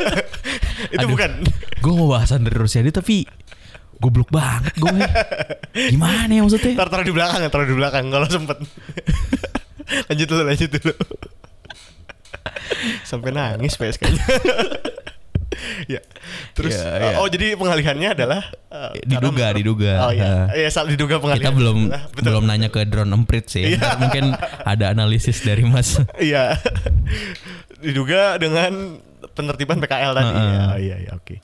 itu 0.93 0.99
Aduh. 0.99 1.15
bukan. 1.15 1.31
Gue 1.79 1.93
mau 1.95 2.11
bahasan 2.11 2.43
dari 2.43 2.57
Rusiadi 2.59 2.91
tapi 2.91 3.23
goblok 3.97 4.29
banget 4.29 4.73
gue. 4.75 4.93
Gimana 5.89 6.29
ya 6.29 6.41
maksudnya? 6.41 6.73
Taruh 6.75 6.91
taruh 6.91 7.05
di 7.05 7.13
belakang, 7.13 7.41
taruh 7.47 7.65
di 7.65 7.75
belakang 7.75 8.05
kalau 8.07 8.27
sempet. 8.27 8.57
lanjut 10.07 10.27
dulu, 10.27 10.41
lanjut 10.43 10.69
dulu. 10.69 10.93
Sampai 13.03 13.31
nangis 13.31 13.73
PS 13.73 13.97
kayaknya. 13.97 14.25
ya. 15.87 16.01
Terus 16.53 16.75
Ya, 16.75 17.15
ya. 17.15 17.17
oh 17.17 17.27
jadi 17.27 17.55
pengalihannya 17.55 18.09
adalah 18.11 18.41
eh, 18.69 19.01
Diduga, 19.01 19.49
karena- 19.49 19.57
diduga. 19.57 19.91
Oh 20.03 20.11
iya. 20.11 20.25
Eh. 20.51 20.61
Iya, 20.61 20.69
salah 20.69 20.89
diduga 20.89 21.17
pengalihan. 21.17 21.49
Kita 21.49 21.55
belum 21.55 21.77
Ah, 21.89 22.03
betul. 22.07 22.23
belum 22.29 22.43
nanya 22.45 22.69
ke 22.69 22.83
drone 22.83 23.09
emprit 23.09 23.47
sih. 23.47 23.73
Ntar 23.73 23.97
mungkin 23.97 24.35
ada 24.63 24.85
analisis 24.91 25.41
dari 25.41 25.63
Mas. 25.63 25.97
Iya. 26.19 26.59
diduga 27.79 28.35
dengan 28.37 28.99
penertiban 29.33 29.77
PKL 29.79 30.11
tadi. 30.13 30.27
Heeh. 30.27 30.51
Ya, 30.51 30.61
oh, 30.67 30.77
iya, 30.77 30.95
iya, 30.99 31.11
oke. 31.13 31.35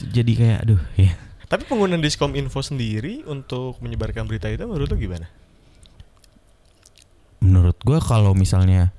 Jadi 0.00 0.32
kayak 0.32 0.58
aduh 0.64 0.80
ya. 0.94 1.12
Tapi 1.50 1.66
penggunaan 1.66 1.98
Diskom 1.98 2.38
Info 2.38 2.62
sendiri 2.62 3.26
untuk 3.26 3.82
menyebarkan 3.82 4.30
berita 4.30 4.46
itu 4.46 4.62
menurut 4.62 4.86
lo 4.86 4.94
gimana? 4.94 5.26
Menurut 7.42 7.74
gue 7.82 7.98
kalau 7.98 8.38
misalnya 8.38 8.94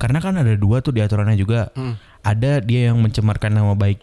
karena 0.00 0.16
kan 0.24 0.40
ada 0.40 0.56
dua 0.56 0.80
tuh 0.80 0.96
di 0.96 1.04
aturannya 1.04 1.36
juga. 1.36 1.68
Hmm. 1.76 2.00
Ada 2.24 2.64
dia 2.64 2.88
yang 2.92 3.04
mencemarkan 3.04 3.52
nama 3.52 3.76
baik 3.76 4.00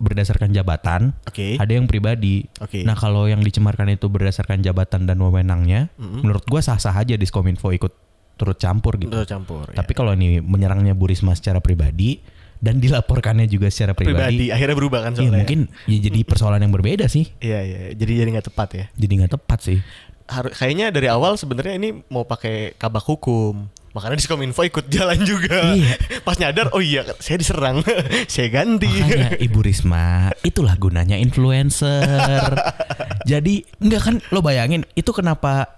berdasarkan 0.00 0.52
jabatan, 0.52 1.16
Oke. 1.24 1.56
ada 1.56 1.72
yang 1.72 1.88
pribadi. 1.88 2.44
Oke. 2.60 2.84
Nah 2.84 2.96
kalau 2.96 3.24
yang 3.30 3.40
dicemarkan 3.40 3.92
itu 3.94 4.10
berdasarkan 4.10 4.60
jabatan 4.60 5.08
dan 5.08 5.16
wewenangnya, 5.22 5.88
Mm-mm. 5.96 6.20
menurut 6.20 6.44
gua 6.44 6.60
sah-sah 6.60 6.92
aja 6.92 7.14
Diskominfo 7.16 7.72
ikut 7.72 7.92
turut 8.34 8.58
campur 8.58 8.98
gitu. 8.98 9.14
Untuk 9.14 9.30
campur. 9.30 9.70
Tapi 9.70 9.92
kalau 9.94 10.12
ini 10.12 10.42
menyerangnya 10.42 10.92
Bu 10.92 11.08
Risma 11.08 11.32
secara 11.38 11.62
pribadi 11.62 12.18
dan 12.64 12.80
dilaporkannya 12.80 13.44
juga 13.44 13.68
secara 13.68 13.92
pribadi 13.92 14.16
pribadi, 14.16 14.46
akhirnya 14.48 14.76
berubah 14.80 15.00
kan 15.04 15.12
ya 15.12 15.28
soalnya. 15.28 15.44
mungkin 15.44 15.60
ya 15.84 15.98
jadi 16.00 16.20
persoalan 16.24 16.64
yang 16.64 16.72
berbeda 16.72 17.04
sih. 17.06 17.28
Iya 17.38 17.60
iya. 17.60 17.80
Jadi 17.92 18.12
jadi 18.24 18.28
nggak 18.32 18.48
tepat 18.48 18.68
ya. 18.72 18.84
Jadi 18.96 19.12
nggak 19.20 19.32
tepat 19.36 19.58
sih. 19.60 19.78
haru- 20.24 20.56
kayaknya 20.56 20.88
dari 20.88 21.12
awal 21.12 21.36
sebenarnya 21.36 21.76
ini 21.76 22.00
mau 22.08 22.24
pakai 22.24 22.72
kabak 22.74 23.04
hukum. 23.04 23.68
Makanya 23.92 24.16
Diskominfo 24.18 24.64
ikut 24.64 24.88
jalan 24.90 25.20
juga. 25.22 25.76
Iya. 25.76 25.94
Pas 26.26 26.34
nyadar, 26.34 26.72
oh 26.72 26.80
iya 26.80 27.04
saya 27.20 27.38
diserang, 27.38 27.84
saya 28.32 28.48
ganti. 28.50 28.88
Makanya 28.90 29.38
Ibu 29.38 29.60
Risma, 29.62 30.32
itulah 30.42 30.74
gunanya 30.74 31.14
influencer. 31.14 32.50
Jadi 33.30 33.62
enggak 33.78 34.02
kan 34.02 34.14
lo 34.32 34.40
bayangin 34.40 34.82
itu 34.96 35.12
kenapa 35.12 35.76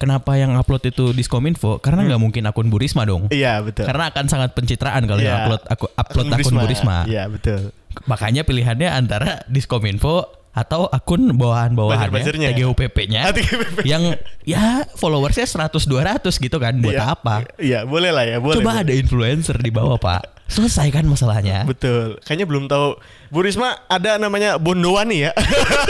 kenapa 0.00 0.32
yang 0.34 0.56
upload 0.56 0.80
itu 0.82 1.12
Diskominfo 1.12 1.76
karena 1.78 2.08
nggak 2.08 2.20
mungkin 2.20 2.48
akun 2.48 2.72
Bu 2.72 2.80
Risma 2.80 3.04
dong. 3.04 3.28
Iya 3.28 3.60
betul. 3.60 3.84
Karena 3.84 4.08
akan 4.08 4.24
sangat 4.26 4.56
pencitraan 4.56 5.04
kalau 5.04 5.20
yang 5.20 5.36
Iya. 5.36 5.44
upload 5.44 5.62
aku 5.68 5.84
upload 5.92 6.26
akun 6.32 6.54
Bu 6.56 6.66
Risma. 6.66 6.96
Iya 7.04 7.28
betul. 7.28 7.70
Makanya 8.08 8.48
pilihannya 8.48 8.88
antara 8.88 9.44
Diskominfo 9.46 10.39
atau 10.50 10.86
akun 10.86 11.30
bawahan-bawahannya 11.32 12.10
Buzzer-buzzernya. 12.10 12.48
TGUPP-nya 12.52 13.20
Ah, 13.22 13.30
TGUPP. 13.30 13.78
yang 13.84 14.02
ya 14.42 14.82
followersnya 14.92 15.46
100 15.46 15.86
200 15.86 16.26
gitu 16.34 16.56
kan 16.56 16.74
buat 16.76 16.90
Iya. 16.92 17.06
apa? 17.08 17.34
Iya 17.56 17.80
boleh 17.84 18.10
lah 18.10 18.24
ya. 18.24 18.36
Boleh, 18.38 18.58
Coba 18.58 18.74
boleh. 18.74 18.82
ada 18.82 18.92
influencer 18.92 19.56
di 19.56 19.70
bawah, 19.70 19.94
Pak. 19.96 20.42
Selesai 20.50 20.90
kan 20.90 21.06
masalahnya. 21.06 21.62
Betul. 21.62 22.18
Kayaknya 22.20 22.42
belum 22.44 22.64
tahu. 22.66 22.98
Bu 23.30 23.38
Risma 23.40 23.78
ada 23.86 24.18
namanya 24.18 24.58
Bondowani 24.58 25.22
ya. 25.22 25.32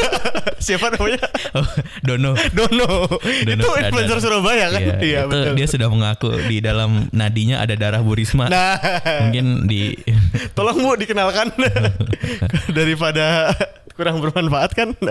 Siapa 0.60 0.92
namanya? 0.92 1.24
Oh, 1.56 1.64
Dono. 2.06 2.36
Dono. 2.52 3.08
Dono 3.08 3.56
itu 3.56 3.68
influencer 3.80 4.20
Surabaya 4.20 4.68
kan? 4.68 5.00
Iya, 5.00 5.24
itu 5.24 5.32
betul. 5.32 5.54
dia 5.56 5.64
sudah 5.66 5.88
mengaku 5.88 6.28
di 6.44 6.60
dalam 6.60 7.08
nadinya 7.10 7.64
ada 7.64 7.72
darah 7.72 8.04
Bu 8.04 8.12
Risma. 8.12 8.52
Nah, 8.52 8.76
Mungkin 9.24 9.64
di 9.64 9.96
tolong 10.56 10.76
Bu 10.76 10.92
dikenalkan 10.94 11.56
daripada 12.68 13.56
kurang 14.00 14.24
bermanfaat 14.24 14.72
kan? 14.72 14.96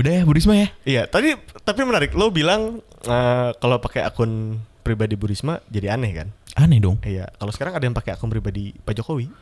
udah 0.00 0.12
ya 0.16 0.24
Bu 0.24 0.32
Risma 0.32 0.56
ya. 0.56 0.68
Iya, 0.88 1.02
tadi 1.04 1.36
tapi 1.60 1.84
menarik. 1.84 2.16
Lo 2.16 2.32
bilang 2.32 2.80
eh, 3.04 3.50
kalau 3.60 3.76
pakai 3.76 4.08
akun 4.08 4.56
pribadi 4.80 5.20
Bu 5.20 5.28
Risma 5.28 5.60
jadi 5.68 5.92
aneh 5.92 6.12
kan? 6.16 6.32
Aneh 6.56 6.80
dong. 6.80 6.96
Iya, 7.04 7.28
kalau 7.36 7.52
sekarang 7.52 7.76
ada 7.76 7.84
yang 7.84 7.96
pakai 7.96 8.16
akun 8.16 8.32
pribadi 8.32 8.72
Pak 8.80 8.96
Jokowi. 8.96 9.28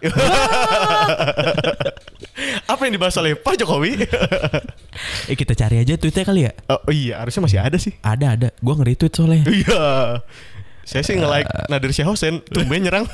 Apa 2.71 2.87
yang 2.87 2.95
dibahas 2.95 3.19
oleh 3.19 3.35
Pak 3.39 3.55
Jokowi? 3.59 4.07
Eh 5.31 5.35
kita 5.35 5.59
cari 5.59 5.83
aja 5.83 5.99
tweetnya 5.99 6.25
kali 6.27 6.47
ya. 6.47 6.53
oh 6.71 6.93
iya, 6.95 7.19
harusnya 7.23 7.43
masih 7.47 7.59
ada 7.63 7.79
sih. 7.83 7.95
Ada 8.03 8.27
ada. 8.39 8.49
Gua 8.63 8.75
nge-retweet 8.79 9.13
soalnya. 9.15 9.43
Iya. 9.47 9.83
Saya 10.91 11.07
sih 11.07 11.15
nge-like 11.15 11.47
Nadir 11.71 11.95
Syah 11.95 12.11
Hussein, 12.11 12.43
tumben 12.51 12.83
nyerang. 12.83 13.07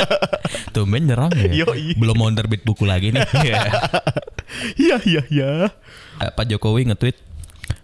Tumben 0.74 1.10
nyerang 1.10 1.34
ya. 1.34 1.66
Yoi. 1.66 1.98
Belum 1.98 2.14
mau 2.14 2.30
terbit 2.30 2.62
buku 2.62 2.86
lagi 2.86 3.10
nih. 3.10 3.26
Iya. 3.42 3.58
Iya, 4.78 4.96
iya, 5.06 5.22
iya. 5.30 5.50
Eh, 6.22 6.30
Pak 6.30 6.46
Jokowi 6.46 6.86
nge-tweet 6.86 7.18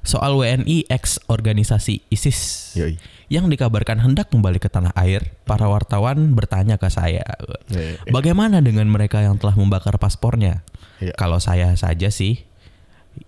soal 0.06 0.34
WNI 0.34 0.86
ex 0.86 1.18
organisasi 1.26 2.06
ISIS 2.06 2.38
Yoi. 2.78 2.98
yang 3.26 3.50
dikabarkan 3.50 3.98
hendak 3.98 4.30
kembali 4.30 4.62
ke 4.62 4.70
tanah 4.70 4.94
air. 4.94 5.34
Para 5.42 5.66
wartawan 5.66 6.34
bertanya 6.38 6.78
ke 6.78 6.86
saya, 6.86 7.26
Iya, 7.70 7.98
iya. 7.98 8.10
bagaimana 8.14 8.62
dengan 8.62 8.86
mereka 8.86 9.22
yang 9.22 9.38
telah 9.42 9.58
membakar 9.58 9.98
paspornya? 9.98 10.62
Iya. 11.02 11.14
Kalau 11.18 11.42
saya 11.42 11.74
saja 11.74 12.10
sih, 12.14 12.46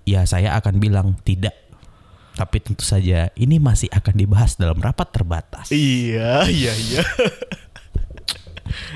ya 0.06 0.22
saya 0.30 0.54
akan 0.58 0.78
bilang 0.78 1.18
tidak. 1.26 1.54
Tapi 2.38 2.62
tentu 2.62 2.86
saja 2.86 3.34
ini 3.34 3.58
masih 3.58 3.90
akan 3.90 4.14
dibahas 4.14 4.54
dalam 4.54 4.78
rapat 4.78 5.10
terbatas. 5.10 5.74
Iya, 5.74 6.46
iya, 6.46 6.70
iya. 6.70 7.02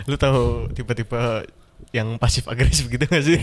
Lu 0.06 0.14
tahu 0.14 0.70
tipe-tipe 0.70 1.18
yang 1.90 2.22
pasif 2.22 2.46
agresif 2.46 2.86
gitu 2.86 3.02
gak 3.02 3.24
sih? 3.26 3.42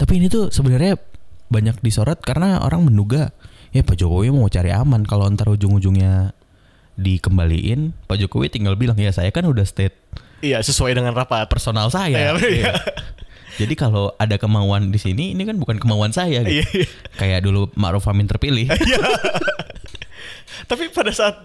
Tapi 0.00 0.12
ini 0.20 0.28
tuh 0.28 0.52
sebenarnya 0.52 1.00
banyak 1.48 1.80
disorot 1.80 2.20
karena 2.20 2.60
orang 2.60 2.84
menduga 2.84 3.32
ya 3.72 3.80
Pak 3.80 3.96
Jokowi 3.96 4.28
mau 4.32 4.48
cari 4.52 4.72
aman 4.72 5.04
kalau 5.08 5.28
ntar 5.32 5.48
ujung-ujungnya 5.52 6.36
dikembaliin 6.96 7.92
Pak 8.08 8.20
Jokowi 8.20 8.52
tinggal 8.52 8.76
bilang 8.76 8.96
ya 9.00 9.12
saya 9.12 9.32
kan 9.32 9.48
udah 9.48 9.64
state 9.64 9.96
iya, 10.44 10.60
sesuai 10.60 10.92
dengan 10.92 11.14
rapat. 11.14 11.46
personal 11.48 11.88
saya. 11.88 12.36
Iya, 12.36 12.48
iya. 12.50 12.72
Iya. 13.62 13.64
Jadi 13.64 13.74
kalau 13.76 14.10
ada 14.12 14.34
kemauan 14.34 14.90
di 14.90 14.98
sini 14.98 15.30
ini 15.30 15.42
kan 15.42 15.54
bukan 15.54 15.78
kemauan 15.78 16.10
saya 16.10 16.42
gitu. 16.42 16.58
Iya, 16.58 16.66
iya. 16.74 16.86
Kayak 17.14 17.40
dulu 17.42 17.70
Ma'ruf 17.72 18.02
Amin 18.04 18.26
terpilih. 18.26 18.66
Tapi 20.70 20.90
pada 20.90 21.10
saat 21.10 21.36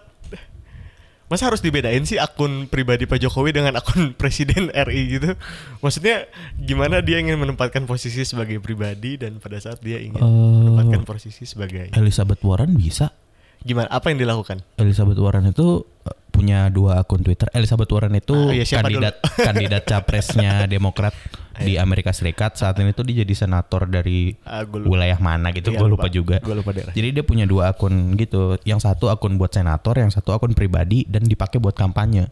Masa 1.27 1.43
harus 1.43 1.59
dibedain 1.59 1.99
sih 2.01 2.15
akun 2.15 2.71
pribadi 2.71 3.03
Pak 3.03 3.19
Jokowi 3.19 3.51
dengan 3.51 3.75
akun 3.75 4.11
Presiden 4.19 4.71
RI 4.71 5.19
gitu? 5.19 5.35
Maksudnya 5.83 6.23
gimana 6.55 7.03
dia 7.03 7.19
ingin 7.19 7.35
menempatkan 7.35 7.83
posisi 7.83 8.23
sebagai 8.23 8.63
pribadi 8.63 9.19
dan 9.19 9.35
pada 9.37 9.59
saat 9.59 9.83
dia 9.83 9.99
ingin 9.99 10.15
Eh. 10.17 10.23
menempatkan 10.23 11.03
posisi 11.03 11.43
sebagai 11.43 11.91
Elizabeth 11.93 12.39
Warren 12.41 12.79
bisa. 12.79 13.11
gimana? 13.59 13.91
Apa 13.91 14.07
yang 14.07 14.23
dilakukan? 14.23 14.63
Elizabeth 14.79 15.19
Warren 15.19 15.51
itu 15.51 15.83
uh, 15.83 16.15
punya 16.37 16.69
dua 16.69 17.01
akun 17.01 17.19
Twitter. 17.19 17.49
Elizabeth 17.51 17.89
Warren 17.89 18.13
itu 18.13 18.37
Ah, 18.37 18.53
iya, 18.53 18.63
kandidat 18.63 19.17
dulu? 19.17 19.33
kandidat 19.49 19.83
capresnya 19.83 20.51
Demokrat 20.69 21.17
di 21.57 21.73
Amerika 21.75 22.13
Serikat. 22.13 22.53
Saat 22.53 22.77
ini 22.77 22.93
tuh 22.93 23.01
dia 23.03 23.25
jadi 23.25 23.33
senator 23.33 23.89
dari 23.89 24.37
Ah, 24.45 24.61
lupa. 24.61 24.85
wilayah 24.87 25.17
mana 25.17 25.49
gitu. 25.49 25.73
Iya, 25.73 25.81
gue 25.81 25.87
lupa. 25.89 26.05
lupa 26.05 26.13
juga. 26.13 26.37
Gua 26.39 26.55
lupa 26.55 26.69
daerah. 26.71 26.93
Jadi 26.93 27.07
dia 27.09 27.23
punya 27.25 27.43
dua 27.43 27.73
akun 27.73 28.13
gitu. 28.13 28.61
Yang 28.61 28.85
satu 28.85 29.09
akun 29.09 29.35
buat 29.35 29.49
senator, 29.49 29.97
yang 29.97 30.13
satu 30.13 30.31
akun 30.31 30.53
pribadi 30.53 31.01
dan 31.03 31.25
dipakai 31.25 31.57
buat 31.57 31.73
kampanye. 31.73 32.29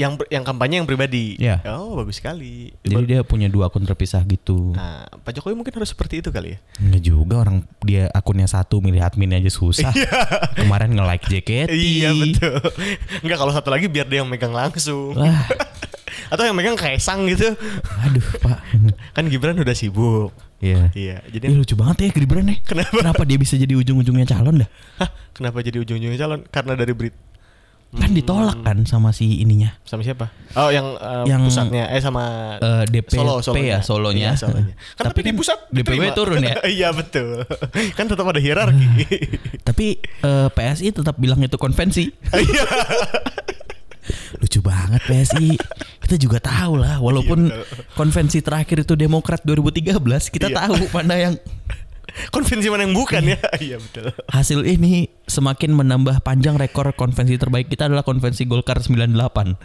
Yang 0.00 0.24
yang 0.32 0.44
kampanye 0.48 0.80
yang 0.80 0.88
pribadi. 0.88 1.36
Iya. 1.36 1.60
Oh 1.76 1.92
bagus 2.00 2.16
sekali. 2.16 2.72
Jadi 2.80 3.04
dia 3.04 3.20
punya 3.20 3.52
dua 3.52 3.68
akun 3.68 3.84
terpisah 3.84 4.24
gitu. 4.24 4.72
Nah, 4.72 5.04
Pak 5.20 5.36
Jokowi 5.36 5.52
mungkin 5.52 5.76
harus 5.76 5.92
seperti 5.92 6.24
itu 6.24 6.32
kali 6.32 6.56
ya. 6.56 6.58
Enggak 6.80 7.02
juga 7.04 7.34
orang 7.44 7.68
dia 7.84 8.08
akunnya 8.16 8.48
satu 8.48 8.80
milih 8.80 9.04
admin 9.04 9.36
aja 9.36 9.52
susah. 9.52 9.92
Kemarin 10.56 10.96
nge-like 10.96 11.28
JKT. 11.28 11.68
Iya 11.68 12.16
betul. 12.16 12.56
Enggak 13.20 13.38
kalau 13.44 13.52
satu 13.52 13.68
lagi 13.68 13.92
biar 13.92 14.08
dia 14.08 14.24
yang 14.24 14.30
megang 14.32 14.56
langsung. 14.56 15.12
Wah, 15.12 15.44
Atau 16.32 16.46
yang 16.46 16.56
megang 16.56 16.78
kaisang 16.78 17.26
gitu. 17.26 17.52
aduh 18.00 18.26
Pak. 18.40 18.58
Kan 19.12 19.28
Gibran 19.28 19.58
udah 19.58 19.76
sibuk. 19.76 20.30
Iya. 20.60 20.92
Iya. 20.94 21.16
Jadi 21.26 21.44
Ih, 21.50 21.56
lucu 21.58 21.74
banget 21.74 22.08
ya 22.08 22.08
Gibran 22.14 22.46
nih. 22.46 22.58
Kenapa? 22.64 23.22
dia 23.26 23.38
bisa 23.40 23.58
jadi 23.58 23.74
ujung-ujungnya 23.74 24.28
calon 24.28 24.62
dah? 24.62 24.68
Hah, 25.02 25.10
kenapa 25.34 25.60
jadi 25.64 25.82
ujung-ujungnya 25.82 26.18
calon? 26.20 26.40
Karena 26.48 26.72
dari 26.78 26.92
Brit. 26.94 27.14
Kan 27.90 28.14
ditolak 28.14 28.62
kan 28.62 28.86
sama 28.86 29.10
si 29.10 29.42
ininya. 29.42 29.74
Sama 29.82 30.06
siapa? 30.06 30.30
Oh, 30.54 30.70
yang, 30.70 30.94
eh, 30.94 31.26
Yang- 31.26 31.42
pusatnya 31.44 31.90
eh 31.90 31.98
sama 31.98 32.54
Eh, 32.56 32.84
DPP 32.86 33.18
Solo, 33.18 33.42
Solonya. 33.42 33.66
ya 33.66 33.78
Solonya. 33.82 34.28
Iya, 34.30 34.32
Solonya. 34.38 34.74
Kan 34.96 35.04
tapi, 35.10 35.20
di 35.26 35.32
pusat 35.34 35.58
DPW 35.68 36.02
turun 36.14 36.38
ya. 36.38 36.54
Iya 36.78 36.94
betul. 36.94 37.42
kan 37.98 38.06
tetap 38.06 38.22
ada 38.24 38.38
hierarki. 38.38 38.86
Tapi 39.60 39.98
eh, 39.98 40.48
PSI 40.48 40.94
tetap 40.94 41.18
bilang 41.18 41.42
itu 41.42 41.56
konvensi. 41.56 42.14
Iya. 42.30 42.64
Lucu 44.38 44.62
banget 44.62 45.02
PSI. 45.04 45.58
Kita 46.00 46.14
juga 46.16 46.38
tahu 46.38 46.78
lah 46.78 46.98
walaupun 46.98 47.46
Iya, 47.46 47.62
konvensi 47.94 48.38
terakhir 48.40 48.82
itu 48.82 48.94
Demokrat 48.94 49.42
2013, 49.42 49.98
kita 50.28 50.46
Iya. 50.46 50.56
tahu 50.62 50.78
mana 50.90 51.14
yang 51.16 51.34
Konvensi 52.30 52.68
mana 52.68 52.84
yang 52.84 52.94
bukan 52.94 53.22
ya? 53.24 53.38
Iya 53.60 53.76
betul. 53.76 54.10
hasil 54.28 54.60
ini 54.64 55.08
semakin 55.24 55.72
menambah 55.72 56.20
panjang 56.20 56.58
rekor 56.58 56.90
konvensi 56.92 57.36
terbaik 57.36 57.66
kita 57.66 57.86
adalah 57.86 58.02
konvensi 58.02 58.44
Golkar 58.44 58.82
98. 58.82 59.14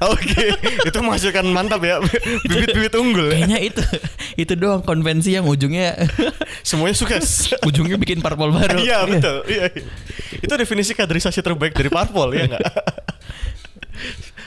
Oke, 0.04 0.46
itu 0.88 0.98
menghasilkan 1.00 1.46
mantap 1.50 1.82
ya. 1.82 1.98
Bibit-bibit 2.44 2.94
unggul 2.96 3.34
ya. 3.34 3.42
Kayaknya 3.42 3.60
itu 3.62 3.82
itu 4.36 4.54
doang 4.54 4.82
konvensi 4.82 5.34
yang 5.34 5.46
ujungnya 5.46 5.96
Semuanya 6.68 6.96
sukses. 6.96 7.54
ujungnya 7.62 7.96
bikin 7.96 8.20
parpol 8.20 8.50
baru. 8.50 8.78
Iya 8.78 9.06
betul. 9.06 9.38
Iya. 9.46 9.66
iya. 9.74 9.86
Itu 10.38 10.54
definisi 10.54 10.94
kaderisasi 10.94 11.42
terbaik 11.42 11.74
dari 11.74 11.90
parpol 11.90 12.30
ya 12.32 12.46
enggak? 12.46 12.66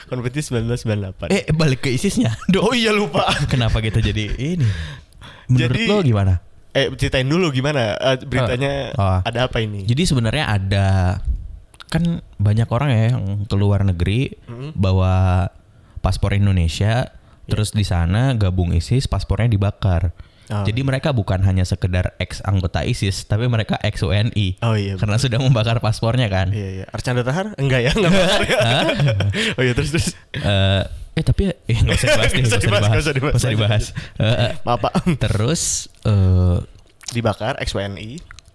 Konvensi 0.07 0.41
1998. 0.41 1.29
Eh 1.29 1.43
balik 1.51 1.85
ke 1.85 1.89
ISISnya. 1.91 2.33
oh 2.57 2.73
iya 2.73 2.89
lupa. 2.89 3.29
Kenapa 3.45 3.77
kita 3.79 4.01
jadi 4.01 4.29
ini? 4.33 4.65
Menurut 5.49 5.73
Jadi- 5.75 5.87
lo 5.89 6.01
gimana? 6.01 6.33
Eh 6.69 6.93
ceritain 6.93 7.25
dulu 7.25 7.49
gimana 7.49 7.97
eh, 7.97 8.17
beritanya 8.21 8.93
Oh. 8.93 9.19
ada 9.25 9.49
apa 9.49 9.57
ini? 9.61 9.85
Jadi 9.89 10.05
sebenarnya 10.05 10.45
ada 10.45 10.87
kan 11.89 12.21
banyak 12.37 12.69
orang 12.69 12.89
ya 12.93 13.03
yang 13.17 13.49
keluar 13.49 13.81
negeri 13.81 14.37
bawa 14.77 15.49
paspor 16.05 16.37
Indonesia, 16.37 17.09
terus 17.49 17.73
di 17.73 17.81
sana 17.81 18.37
gabung 18.37 18.71
ISIS, 18.77 19.09
paspornya 19.09 19.49
dibakar. 19.49 20.13
Oh. 20.49 20.65
Jadi 20.65 20.81
mereka 20.81 21.13
bukan 21.13 21.45
hanya 21.45 21.61
sekedar 21.61 22.17
ex 22.17 22.41
anggota 22.41 22.81
ISIS, 22.81 23.29
tapi 23.29 23.45
mereka 23.45 23.77
ex 23.85 24.01
UNI. 24.01 24.57
Oh 24.65 24.73
iya. 24.73 24.97
Karena 24.97 25.21
sudah 25.21 25.37
membakar 25.37 25.77
paspornya 25.77 26.25
kan. 26.25 26.49
Iya 26.49 26.69
iya. 26.81 26.85
Arcanda 26.89 27.21
Tahar? 27.21 27.53
Enggak 27.61 27.85
ya, 27.85 27.91
enggak 27.93 28.11
bakar 28.17 28.41
ya. 28.41 28.57
oh 29.53 29.61
iya 29.61 29.73
terus 29.77 29.89
terus. 29.93 30.07
Eh, 30.33 30.83
eh 31.13 31.23
tapi 31.23 31.53
eh 31.53 31.77
nggak 31.77 31.93
usah 31.93 32.07
dibahas 32.09 32.31
deh, 32.33 32.41
Nggak 32.41 32.49
usah 32.49 32.59
dibahas, 32.59 32.83
nggak 32.89 33.03
usah 33.05 33.13
dibahas. 33.13 33.33
nggak 33.37 33.41
usah 33.45 33.51
dibahas. 33.53 33.83
Eh, 34.17 34.25
eh, 34.25 34.51
Maaf 34.65 34.79
Pak. 34.81 34.93
terus 35.21 35.61
eh 36.03 36.57
Dibakar 37.09 37.57
XWNI. 37.61 38.09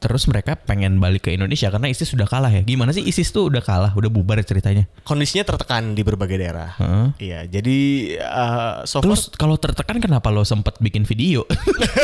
Terus 0.04 0.28
mereka 0.28 0.52
pengen 0.52 1.00
balik 1.00 1.25
ke 1.25 1.32
Indonesia 1.32 1.73
karena 1.73 1.88
ISIS 1.88 2.12
sudah 2.12 2.28
kalah 2.28 2.52
ya. 2.52 2.61
Gimana 2.61 2.92
sih 2.92 3.00
ISIS 3.00 3.32
tuh 3.32 3.49
udah 3.49 3.64
kalah, 3.64 3.96
udah 3.96 4.12
bubar 4.12 4.37
ceritanya? 4.44 4.84
Kondisinya 5.00 5.49
tertekan 5.49 5.96
di 5.96 6.04
berbagai 6.04 6.37
daerah. 6.37 6.76
Iya, 7.16 7.49
jadi 7.49 7.78
uh, 8.20 8.84
so 8.84 9.00
far 9.00 9.08
Terus 9.08 9.32
kalau 9.32 9.56
tertekan 9.56 9.96
kenapa 9.96 10.28
lo 10.28 10.44
sempet 10.44 10.76
bikin 10.76 11.08
video? 11.08 11.49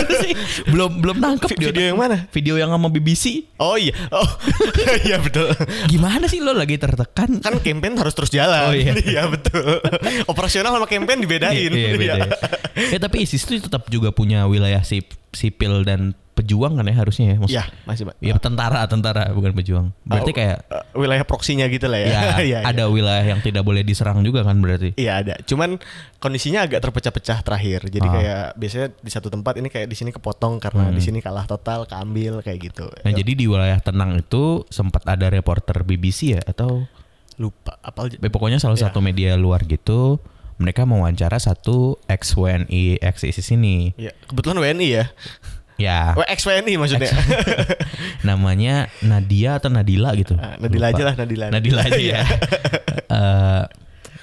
belum 0.73 1.05
belum 1.05 1.21
nangkep 1.21 1.53
Vi- 1.53 1.69
video 1.69 1.93
yang 1.93 2.01
mana? 2.01 2.25
Video 2.33 2.55
yang 2.57 2.73
sama 2.73 2.89
BBC. 2.89 3.53
Oh 3.61 3.77
iya. 3.77 3.93
Oh. 4.09 4.25
iya 5.07 5.21
betul. 5.21 5.53
Gimana 5.93 6.25
sih 6.25 6.41
lo 6.41 6.57
lagi 6.57 6.81
tertekan? 6.81 7.45
Kan 7.45 7.61
campaign 7.61 8.01
harus 8.01 8.17
terus 8.17 8.33
jalan. 8.33 8.73
Oh, 8.73 8.75
iya. 8.75 9.29
betul. 9.35 9.77
Operasional 10.25 10.73
sama 10.73 10.89
campaign 10.89 11.21
dibedain. 11.21 11.69
Iya, 11.69 11.69
iya, 11.69 11.89
beda 11.93 12.15
ya. 12.17 12.29
ya 12.97 12.99
tapi 13.03 13.29
ISIS 13.29 13.45
itu 13.45 13.69
tetap 13.69 13.93
juga 13.93 14.09
punya 14.17 14.49
wilayah 14.49 14.81
sip- 14.81 15.21
sipil 15.37 15.85
dan 15.85 16.17
pejuang 16.41 16.73
kan 16.75 16.85
ya 16.85 16.97
harusnya 16.97 17.27
ya. 17.31 17.37
Maksud- 17.37 17.53
Iya, 17.53 17.65
masih, 17.85 18.03
Pak. 18.09 18.15
Ya 18.19 18.35
tentara, 18.37 18.81
tentara 18.85 19.29
bukan 19.31 19.53
pejuang. 19.53 19.87
Berarti 20.03 20.31
Oh, 20.31 20.37
kayak 20.37 20.59
uh, 20.67 20.85
wilayah 20.97 21.23
proksinya 21.23 21.69
gitu 21.69 21.87
lah 21.87 22.01
ya. 22.01 22.09
ya 22.09 22.21
Iya, 22.49 22.59
ada 22.65 22.85
iya. 22.85 22.87
wilayah 22.89 23.25
yang 23.27 23.41
tidak 23.41 23.61
boleh 23.61 23.81
diserang 23.81 24.21
juga 24.21 24.41
kan 24.41 24.57
berarti. 24.57 24.97
Iya 24.97 25.21
ada, 25.21 25.35
cuman 25.45 25.77
kondisinya 26.17 26.65
agak 26.65 26.81
terpecah-pecah 26.81 27.41
terakhir. 27.41 27.81
Jadi 27.87 28.03
Ah. 28.03 28.13
kayak 28.13 28.43
biasanya 28.55 28.87
di 28.95 29.11
satu 29.11 29.29
tempat 29.29 29.57
ini 29.57 29.69
kayak 29.69 29.87
di 29.87 29.95
sini 29.95 30.11
kepotong 30.11 30.57
karena 30.59 30.89
Hmm. 30.89 30.95
di 30.95 31.01
sini 31.01 31.21
kalah 31.21 31.45
total, 31.45 31.85
keambil 31.85 32.41
kayak 32.41 32.73
gitu. 32.73 32.89
Nah, 32.89 33.13
jadi 33.13 33.33
di 33.33 33.45
wilayah 33.45 33.79
tenang 33.79 34.17
itu 34.17 34.65
sempat 34.69 35.05
ada 35.05 35.29
reporter 35.29 35.83
BBC 35.83 36.35
ya 36.35 36.43
atau 36.43 36.89
lupa 37.37 37.73
apa 37.81 38.05
eh, 38.07 38.29
pokoknya 38.29 38.57
salah 38.57 38.77
Ya. 38.77 38.89
satu 38.89 39.01
media 39.01 39.33
luar 39.35 39.65
gitu 39.65 40.21
mereka 40.57 40.85
mewawancara 40.85 41.41
satu 41.41 41.97
ex 42.05 42.37
WNI 42.37 43.01
ex 43.01 43.25
ISIS 43.25 43.49
ini. 43.51 43.97
Ya, 43.97 44.13
kebetulan 44.29 44.61
WNI 44.61 44.89
ya. 44.93 45.05
Ya, 45.81 46.13
Oh, 46.13 46.27
ex 46.29 46.45
WNI 46.45 46.77
maksudnya. 46.83 47.09
namanya 48.21 48.93
Nadia 49.01 49.57
atau 49.57 49.73
Nadila 49.73 50.13
gitu. 50.13 50.37
Ah, 50.37 50.61
Nadila 50.61 50.87
Lupa. 50.87 50.97
aja 50.97 51.03
lah, 51.03 51.15
Nadila. 51.17 51.45
Nadila 51.49 51.81
aja 51.83 52.01
ya. 52.01 52.21
Eh, 53.11 53.65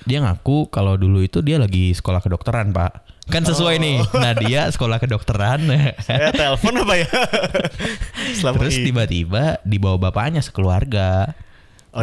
dia 0.07 0.23
ngaku 0.23 0.71
kalau 0.71 0.95
dulu 0.95 1.19
itu 1.19 1.43
dia 1.43 1.59
lagi 1.59 1.91
sekolah 1.91 2.23
kedokteran, 2.23 2.71
Pak. 2.71 3.03
Kan 3.27 3.43
sesuai 3.43 3.75
nih. 3.75 3.99
Oh. 3.99 4.21
Nadia 4.23 4.71
sekolah 4.71 4.95
kedokteran. 4.95 5.67
Saya 5.99 6.31
telepon 6.31 6.79
apa 6.79 6.95
ya? 6.95 7.09
Selama 8.31 8.63
Terus 8.63 8.79
tiba-tiba 8.79 9.59
dibawa 9.67 9.99
bapaknya 9.99 10.39
sekeluarga 10.39 11.35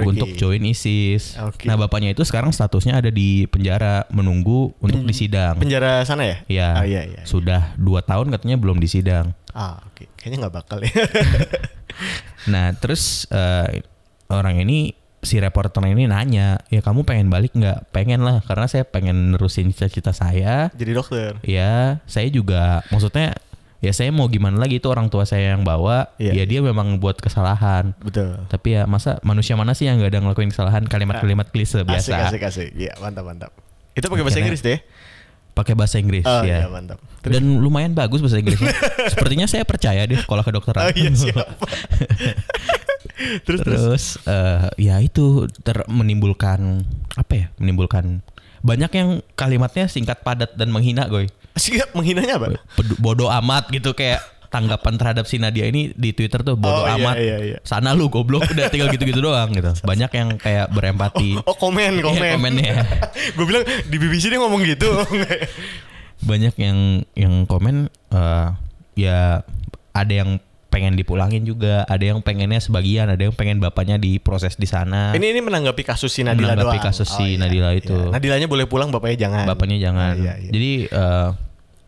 Oke. 0.00 0.10
untuk 0.10 0.28
join 0.34 0.62
ISIS. 0.64 1.38
Oke. 1.38 1.66
Nah, 1.66 1.76
bapaknya 1.76 2.10
itu 2.10 2.26
sekarang 2.26 2.50
statusnya 2.50 2.98
ada 2.98 3.10
di 3.10 3.46
penjara 3.46 4.08
menunggu 4.10 4.74
untuk 4.78 5.04
disidang. 5.04 5.54
penjara 5.58 6.02
sana 6.02 6.26
ya? 6.26 6.36
Ya, 6.50 6.68
Ah, 6.74 6.86
iya, 6.86 7.02
iya. 7.06 7.22
sudah 7.22 7.76
dua 7.78 8.02
tahun 8.02 8.34
katanya 8.34 8.58
belum 8.58 8.82
disidang. 8.82 9.30
Ah, 9.54 9.78
oke. 9.86 10.10
Kayaknya 10.18 10.36
nggak 10.46 10.54
bakal 10.54 10.78
ya. 10.82 10.90
Nah, 12.44 12.74
terus 12.76 13.24
eh, 13.30 13.80
orang 14.28 14.60
ini 14.60 14.92
si 15.24 15.40
reporter 15.40 15.80
ini 15.88 16.04
nanya, 16.04 16.60
ya 16.68 16.84
kamu 16.84 17.08
pengen 17.08 17.32
balik 17.32 17.56
nggak? 17.56 17.88
Pengen 17.96 18.20
lah, 18.20 18.44
karena 18.44 18.68
saya 18.68 18.84
pengen 18.84 19.32
nerusin 19.32 19.72
cita-cita 19.72 20.12
saya. 20.12 20.68
Jadi 20.76 20.92
dokter. 20.92 21.40
Ya, 21.40 22.04
saya 22.04 22.28
juga, 22.28 22.84
maksudnya 22.92 23.32
ya 23.84 23.92
saya 23.92 24.08
mau 24.08 24.24
gimana 24.32 24.56
lagi 24.56 24.80
itu 24.80 24.88
orang 24.88 25.12
tua 25.12 25.28
saya 25.28 25.52
yang 25.52 25.60
bawa. 25.60 26.08
Iya. 26.16 26.32
Ya 26.40 26.44
dia 26.48 26.60
memang 26.64 26.96
buat 26.96 27.20
kesalahan. 27.20 27.92
Betul. 28.00 28.40
Tapi 28.48 28.80
ya 28.80 28.88
masa 28.88 29.20
manusia 29.20 29.52
mana 29.54 29.76
sih 29.76 29.84
yang 29.84 30.00
nggak 30.00 30.10
ada 30.16 30.20
ngelakuin 30.24 30.48
kesalahan 30.48 30.88
kalimat-kalimat 30.88 31.52
klise 31.52 31.84
biasa? 31.84 32.32
Asik, 32.32 32.40
asik, 32.40 32.42
asik. 32.48 32.68
Iya, 32.72 32.96
mantap, 33.04 33.28
mantap. 33.28 33.52
Itu 33.92 34.08
pakai 34.08 34.24
bahasa 34.24 34.40
Inggris 34.40 34.64
deh. 34.64 34.80
Pakai 35.54 35.78
bahasa 35.78 36.02
Inggris 36.02 36.26
Oh, 36.26 36.42
iya, 36.42 36.66
ya. 36.66 36.72
mantap. 36.72 36.98
Dan 37.22 37.62
lumayan 37.62 37.94
bagus 37.94 38.18
bahasa 38.24 38.40
Inggrisnya. 38.42 38.74
Sepertinya 39.12 39.46
saya 39.46 39.62
percaya 39.62 40.02
deh 40.02 40.18
sekolah 40.18 40.42
kedokteran. 40.42 40.88
Oh 40.88 40.92
iya, 40.96 41.14
siap. 41.14 41.46
terus, 43.46 43.60
terus. 43.62 43.78
Terus 43.78 44.04
eh, 44.26 44.66
ya 44.90 44.98
itu 44.98 45.46
ter 45.62 45.86
menimbulkan 45.86 46.82
apa 47.14 47.32
ya? 47.36 47.46
Menimbulkan 47.62 48.24
banyak 48.64 48.90
yang 48.96 49.08
kalimatnya 49.36 49.86
singkat 49.86 50.24
padat 50.24 50.56
dan 50.58 50.72
menghina 50.72 51.06
goy. 51.06 51.28
Siap 51.54 51.92
menghinanya 51.92 52.34
apa? 52.36 52.58
Bodoh 52.98 53.30
amat 53.32 53.70
gitu 53.70 53.92
kayak 53.92 54.18
tanggapan 54.48 54.94
terhadap 54.94 55.24
si 55.24 55.34
Nadia 55.36 55.66
ini 55.66 55.90
di 55.90 56.10
Twitter 56.10 56.38
tuh 56.40 56.54
bodoh 56.54 56.82
Oh, 56.82 56.86
iya, 56.86 56.94
amat. 56.96 57.14
iya, 57.16 57.36
iya. 57.40 57.58
Sana 57.62 57.90
lu 57.90 58.06
goblok 58.06 58.46
udah 58.46 58.66
tinggal 58.68 58.86
gitu-gitu 58.88 59.18
doang 59.18 59.50
gitu. 59.50 59.70
Banyak 59.82 60.10
yang 60.10 60.28
kayak 60.36 60.66
berempati. 60.68 61.42
Oh 61.42 61.52
komen 61.52 61.98
Iya, 61.98 62.02
komen. 62.04 62.30
komennya. 62.32 62.74
Gue 63.36 63.44
bilang 63.44 63.62
di 63.82 63.96
BBC 63.96 64.28
dia 64.28 64.38
ngomong 64.38 64.62
gitu. 64.62 64.86
Banyak 66.24 66.54
yang 66.56 66.78
yang 67.12 67.34
komen 67.44 67.86
eh, 68.08 68.48
ya 68.94 69.42
ada 69.90 70.12
yang 70.14 70.38
pengen 70.70 70.94
dipulangin 70.94 71.42
juga, 71.42 71.82
ada 71.84 72.02
yang 72.02 72.18
pengennya 72.18 72.58
sebagian, 72.58 73.06
ada 73.06 73.20
yang 73.20 73.30
pengen 73.30 73.58
bapaknya 73.58 73.94
diproses 73.94 74.54
di 74.54 74.66
sana. 74.66 75.14
ini 75.14 75.30
ini 75.30 75.38
menanggapi 75.38 75.82
kasus 75.82 76.10
si 76.10 76.26
Nadila 76.26 76.54
Menanggapi 76.54 76.78
doang. 76.78 76.86
kasus 76.90 77.06
si 77.08 77.38
Nadila 77.38 77.70
itu. 77.70 77.94
iya. 77.94 78.10
Nadilanya 78.10 78.46
boleh 78.46 78.66
pulang, 78.66 78.90
bapaknya 78.90 79.26
jangan. 79.26 79.44
bapaknya 79.46 79.78
jangan. 79.80 80.14
Ah, 80.14 80.18
iya, 80.18 80.32
iya. 80.36 80.50
Jadi 80.50 80.72
eh, 80.90 81.28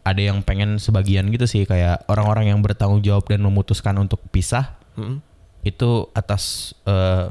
ada 0.07 0.23
yang 0.23 0.39
pengen 0.41 0.79
sebagian 0.79 1.27
gitu 1.35 1.51
sih 1.51 1.67
kayak 1.67 2.07
orang-orang 2.07 2.55
yang 2.55 2.63
bertanggung 2.63 3.03
jawab 3.03 3.27
dan 3.27 3.43
memutuskan 3.43 3.99
untuk 3.99 4.23
pisah 4.31 4.79
Mm-mm. 4.95 5.19
itu 5.67 6.07
atas 6.15 6.73
eh, 6.87 7.27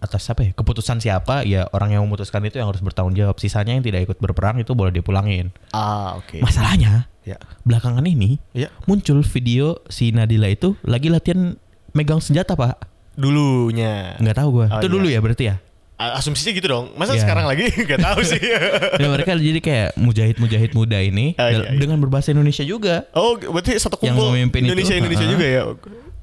atas 0.00 0.24
apa 0.32 0.46
ya 0.48 0.52
keputusan 0.56 0.96
siapa 0.96 1.44
ya 1.44 1.68
orang 1.76 1.92
yang 1.92 2.02
memutuskan 2.08 2.40
itu 2.46 2.56
yang 2.56 2.70
harus 2.72 2.80
bertanggung 2.80 3.12
jawab. 3.12 3.36
Sisanya 3.36 3.76
yang 3.76 3.84
tidak 3.84 4.08
ikut 4.08 4.16
berperang 4.16 4.56
itu 4.56 4.72
boleh 4.72 4.94
dipulangin. 4.94 5.52
Ah 5.74 6.16
oke. 6.16 6.40
Masalahnya 6.40 7.10
Ya. 7.20 7.36
belakangan 7.68 8.08
ini 8.08 8.40
Ya. 8.56 8.72
muncul 8.88 9.20
video 9.20 9.84
si 9.92 10.08
Nadila 10.08 10.48
itu 10.48 10.72
lagi 10.88 11.12
latihan 11.12 11.60
megang 11.92 12.16
senjata 12.16 12.56
pak. 12.56 12.80
Dulunya. 13.12 14.16
Nggak 14.16 14.36
tahu 14.40 14.48
gua. 14.56 14.66
Oh, 14.72 14.80
itu 14.80 14.88
iya. 14.88 14.94
dulu 14.96 15.06
ya 15.12 15.20
berarti 15.20 15.44
ya. 15.52 15.56
Asumsinya 16.00 16.52
gitu 16.52 16.66
dong. 16.66 16.96
Masa 16.96 17.12
Iya. 17.12 17.22
sekarang 17.22 17.44
lagi 17.44 17.68
nggak 17.86 18.00
tahu 18.00 18.20
sih. 18.24 18.40
Ya, 19.02 19.08
mereka 19.08 19.36
jadi 19.36 19.60
kayak 19.60 19.88
mujahid-mujahid 19.96 20.72
muda 20.72 20.98
ini 20.98 21.36
Ah, 21.36 21.52
iya, 21.52 21.68
iya. 21.68 21.76
dengan 21.76 22.00
berbahasa 22.00 22.32
Indonesia 22.32 22.64
juga. 22.64 23.04
oh, 23.12 23.36
berarti 23.36 23.76
satu 23.76 24.00
Yang 24.00 24.16
kumpul 24.16 24.26
memimpin 24.32 24.60
itu, 24.62 24.68
Indonesia 24.70 24.94
Indonesia 24.94 25.26
ah. 25.26 25.30
juga 25.30 25.46
ya. 25.46 25.62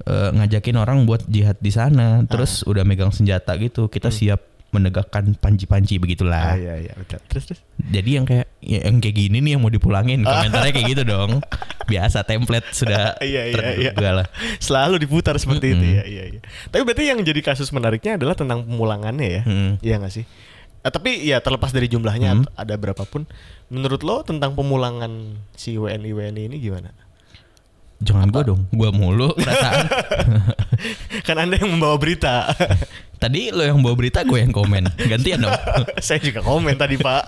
eh, 0.07 0.29
ngajakin 0.33 0.75
orang 0.77 0.97
buat 1.03 1.21
jihad 1.25 1.57
di 1.57 1.69
sana, 1.69 2.23
terus 2.25 2.63
udah 2.63 2.81
megang 2.81 3.11
senjata 3.11 3.53
gitu, 3.55 3.85
kita 3.85 4.09
siap 4.09 4.39
menegakkan 4.69 5.31
panji-panji 5.33 5.95
Ah, 5.95 5.99
begitulah. 5.99 6.53
iya 6.53 6.75
iya 6.77 6.93
betul. 6.93 7.19
Terus 7.25 7.43
terus. 7.45 7.59
Jadi 7.79 8.09
yang 8.13 8.25
kayak 8.25 8.47
ya, 8.59 8.79
yang 8.83 8.99
kayak 8.99 9.15
gini 9.15 9.37
nih 9.39 9.51
yang 9.55 9.61
mau 9.61 9.69
dipulangin, 9.69 10.21
komentarnya 10.21 10.71
kayak 10.71 10.87
gitu 10.91 11.03
dong. 11.03 11.39
Biasa 11.87 12.21
template 12.21 12.67
sudah 12.71 13.15
Iya 13.17 13.41
iya 13.43 13.43
iya. 13.47 13.55
terduga 13.55 14.09
lah. 14.13 14.27
Selalu 14.57 14.99
diputar 14.99 15.35
seperti 15.37 15.71
itu 15.71 15.79
Mm-mm. 15.81 15.97
ya. 15.97 16.03
Iya 16.03 16.23
iya. 16.35 16.39
Tapi 16.67 16.81
berarti 16.83 17.03
yang 17.05 17.19
jadi 17.21 17.39
kasus 17.41 17.71
menariknya 17.71 18.19
adalah 18.19 18.35
tentang 18.35 18.67
pemulangannya 18.67 19.27
ya. 19.29 19.41
Mm. 19.43 19.71
Iya 19.79 19.95
nggak 19.97 20.13
sih? 20.13 20.25
Eh, 20.77 20.91
tapi 20.91 21.23
ya 21.23 21.39
terlepas 21.39 21.71
dari 21.71 21.87
jumlahnya 21.87 22.29
Hmm. 22.29 22.43
at- 22.45 22.51
ada 22.59 22.75
berapapun, 22.75 23.23
menurut 23.67 24.03
lo 24.03 24.21
tentang 24.21 24.51
pemulangan 24.53 25.09
si 25.51 25.75
WNI 25.75 26.11
WNI 26.11 26.43
ini 26.47 26.57
gimana? 26.59 26.91
Jangan 27.97 28.29
gua 28.29 28.43
dong, 28.45 28.61
gua 28.69 28.93
mulu 28.93 29.33
perasaan. 29.33 29.85
kan 31.27 31.35
anda 31.37 31.57
yang 31.57 31.73
membawa 31.73 31.97
berita. 31.97 32.45
Tadi 33.21 33.49
lo 33.49 33.65
yang 33.65 33.81
bawa 33.81 33.97
berita, 33.97 34.21
gue 34.21 34.37
yang 34.37 34.53
komen. 34.53 34.93
Gantian 35.09 35.41
dong. 35.41 35.57
Saya 36.05 36.21
juga 36.21 36.45
komen 36.45 36.77
tadi 36.77 37.01
pak. 37.01 37.25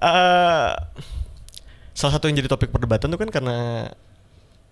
Eh, 0.00 0.70
salah 1.92 2.12
satu 2.16 2.26
yang 2.26 2.40
jadi 2.40 2.48
topik 2.48 2.72
perdebatan 2.72 3.12
tuh 3.12 3.20
kan 3.20 3.28
karena 3.28 3.86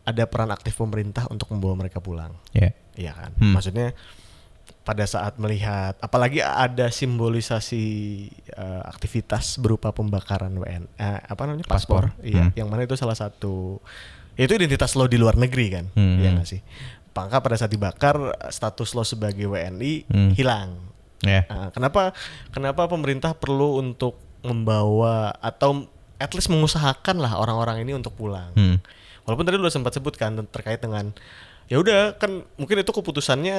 ada 0.03 0.24
peran 0.24 0.48
aktif 0.48 0.74
pemerintah 0.74 1.29
untuk 1.29 1.53
membawa 1.53 1.76
mereka 1.76 2.00
pulang. 2.00 2.33
ya. 2.50 2.72
Iya 2.96 3.12
kan? 3.12 3.31
Hmm. 3.37 3.53
Maksudnya 3.53 3.92
pada 4.81 5.05
saat 5.05 5.37
melihat 5.37 5.92
apalagi 6.00 6.40
ada 6.40 6.88
simbolisasi 6.88 7.85
eh, 8.50 8.83
aktivitas 8.88 9.61
berupa 9.61 9.92
pembakaran 9.92 10.57
WN 10.57 10.88
eh, 10.96 11.20
apa 11.20 11.42
namanya 11.44 11.68
paspor, 11.68 12.11
Paspor. 12.11 12.24
iya 12.24 12.48
Hmm. 12.48 12.57
yang 12.57 12.68
mana 12.72 12.88
itu 12.88 12.96
salah 12.96 13.14
satu 13.14 13.76
itu 14.40 14.53
identitas 14.55 14.92
lo 14.92 15.05
di 15.05 15.16
luar 15.16 15.35
negeri 15.35 15.66
kan 15.68 15.85
Hmm. 15.92 16.16
iya 16.16 16.33
nggak 16.33 16.48
sih 16.48 16.61
maka 17.11 17.37
pada 17.38 17.53
saat 17.55 17.68
dibakar 17.68 18.16
status 18.48 18.92
lo 18.92 19.03
sebagai 19.03 19.44
WNI 19.44 19.94
Hmm. 20.07 20.33
hilang 20.33 20.70
Ya. 21.20 21.44
Nah, 21.46 21.68
kenapa 21.68 22.16
kenapa 22.48 22.88
pemerintah 22.88 23.33
perlu 23.33 23.76
untuk 23.76 24.16
membawa 24.40 25.37
atau 25.37 25.85
at 26.16 26.33
least 26.33 26.48
mengusahakan 26.48 27.20
lah 27.20 27.37
orang-orang 27.37 27.85
ini 27.85 27.92
untuk 27.92 28.12
pulang 28.14 28.48
Hmm. 28.53 28.81
Walaupun 29.22 29.44
tadi 29.44 29.57
lu 29.57 29.68
sempat 29.68 29.92
sebutkan 29.92 30.33
terkait 30.48 30.81
dengan 30.81 31.12
ya 31.66 31.76
udah 31.76 32.16
kan 32.16 32.40
mungkin 32.57 32.81
itu 32.81 32.88
keputusannya 32.90 33.59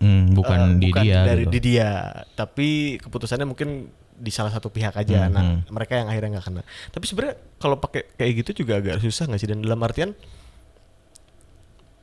Hmm, 0.00 0.32
bukan 0.32 0.58
eh, 0.74 0.80
di 0.80 0.88
dia 0.90 1.20
dari 1.22 1.44
gitu. 1.44 1.52
di 1.52 1.60
dia, 1.62 1.90
tapi 2.32 2.68
keputusannya 2.98 3.44
mungkin 3.44 3.92
di 4.22 4.30
salah 4.30 4.48
satu 4.48 4.70
pihak 4.70 4.94
aja. 4.94 5.26
Hmm, 5.26 5.34
Nah, 5.34 5.42
hmm. 5.42 5.58
mereka 5.68 5.98
yang 5.98 6.06
akhirnya 6.06 6.38
nggak 6.38 6.46
kena. 6.46 6.62
Tapi 6.88 7.04
sebenarnya 7.04 7.34
kalau 7.58 7.76
pakai 7.76 8.14
kayak 8.14 8.32
gitu 8.40 8.62
juga 8.62 8.78
agak 8.78 9.02
susah 9.02 9.26
nggak 9.26 9.36
sih 9.36 9.50
dan 9.50 9.58
dalam 9.58 9.82
artian 9.82 10.14